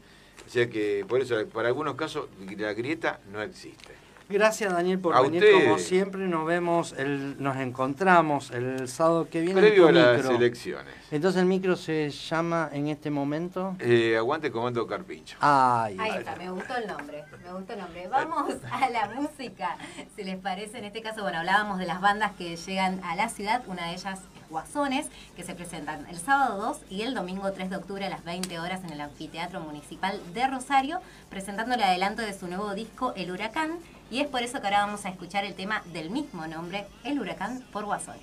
O 0.46 0.51
sea 0.51 0.68
que 0.70 1.05
por 1.07 1.20
eso, 1.20 1.37
para 1.48 1.68
algunos 1.68 1.94
casos, 1.94 2.27
la 2.57 2.72
grieta 2.72 3.20
no 3.31 3.42
existe. 3.42 3.92
Gracias 4.29 4.73
Daniel 4.73 4.99
por 4.99 5.21
venir 5.23 5.45
como 5.53 5.79
siempre. 5.79 6.29
Nos 6.29 6.47
vemos, 6.47 6.93
el, 6.99 7.43
nos 7.43 7.57
encontramos 7.57 8.51
el 8.51 8.87
sábado 8.87 9.29
que 9.31 9.41
viene. 9.41 9.59
Previo 9.59 9.88
a 9.88 9.93
las 9.93 10.27
elecciones. 10.27 10.95
Entonces 11.11 11.41
el 11.41 11.47
micro 11.47 11.77
se 11.77 12.11
llama 12.11 12.69
en 12.73 12.88
este 12.88 13.11
momento. 13.11 13.75
Eh, 13.79 14.17
aguante 14.19 14.51
Comando 14.51 14.87
Carpincho. 14.87 15.38
Ahí 15.41 15.97
está, 16.19 16.37
me 16.37 16.51
gustó 16.51 16.77
el 16.77 16.87
nombre. 16.87 17.25
Me 17.43 17.53
gustó 17.55 17.73
el 17.73 17.79
nombre. 17.79 18.09
Vamos 18.09 18.55
a 18.71 18.91
la 18.91 19.09
música, 19.09 19.79
si 20.14 20.25
les 20.25 20.37
parece. 20.37 20.79
En 20.79 20.85
este 20.85 21.01
caso, 21.01 21.23
bueno, 21.23 21.38
hablábamos 21.38 21.79
de 21.79 21.87
las 21.87 22.03
bandas 22.03 22.33
que 22.33 22.57
llegan 22.57 23.01
a 23.05 23.17
la 23.17 23.31
ciudad. 23.31 23.62
Una 23.67 23.87
de 23.87 23.93
ellas 23.93 24.21
es 24.21 24.51
Guasones, 24.51 25.09
que 25.37 25.45
se 25.45 25.55
presentan 25.55 26.07
el 26.09 26.19
sábado 26.19 26.61
2 26.61 26.81
y 26.91 27.03
el 27.03 27.14
domingo 27.14 27.51
3 27.51 27.71
de 27.71 27.77
octubre 27.77 28.05
a 28.05 28.11
las 28.11 28.25
20 28.25 28.59
horas 28.59 28.83
en 28.85 28.93
el 28.93 29.01
Anfiteatro 29.01 29.61
Municipal 29.61 30.21
de 30.35 30.47
Rosario, 30.47 31.01
presentando 31.31 31.75
el 31.75 31.83
adelanto 31.83 32.23
de 32.23 32.38
su 32.38 32.47
nuevo 32.47 32.75
disco 32.75 33.12
El 33.17 33.31
Huracán 33.31 33.79
y 34.11 34.21
es 34.21 34.27
por 34.27 34.42
eso 34.42 34.61
que 34.61 34.66
ahora 34.66 34.87
vamos 34.87 35.05
a 35.05 35.11
escuchar 35.11 35.44
el 35.44 35.55
tema 35.55 35.83
del 35.92 36.09
mismo 36.11 36.47
nombre, 36.47 36.87
El 37.05 37.21
Huracán 37.21 37.62
por 37.73 37.85
Guasones. 37.85 38.23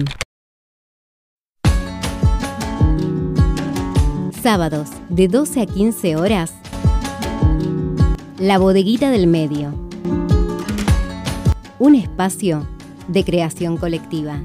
Sábados 4.42 4.88
de 5.08 5.28
12 5.28 5.62
a 5.62 5.66
15 5.66 6.16
horas. 6.16 6.52
La 8.38 8.58
Bodeguita 8.58 9.10
del 9.10 9.26
Medio. 9.26 9.72
Un 11.78 11.94
espacio 11.96 12.66
de 13.08 13.24
creación 13.24 13.76
colectiva. 13.76 14.40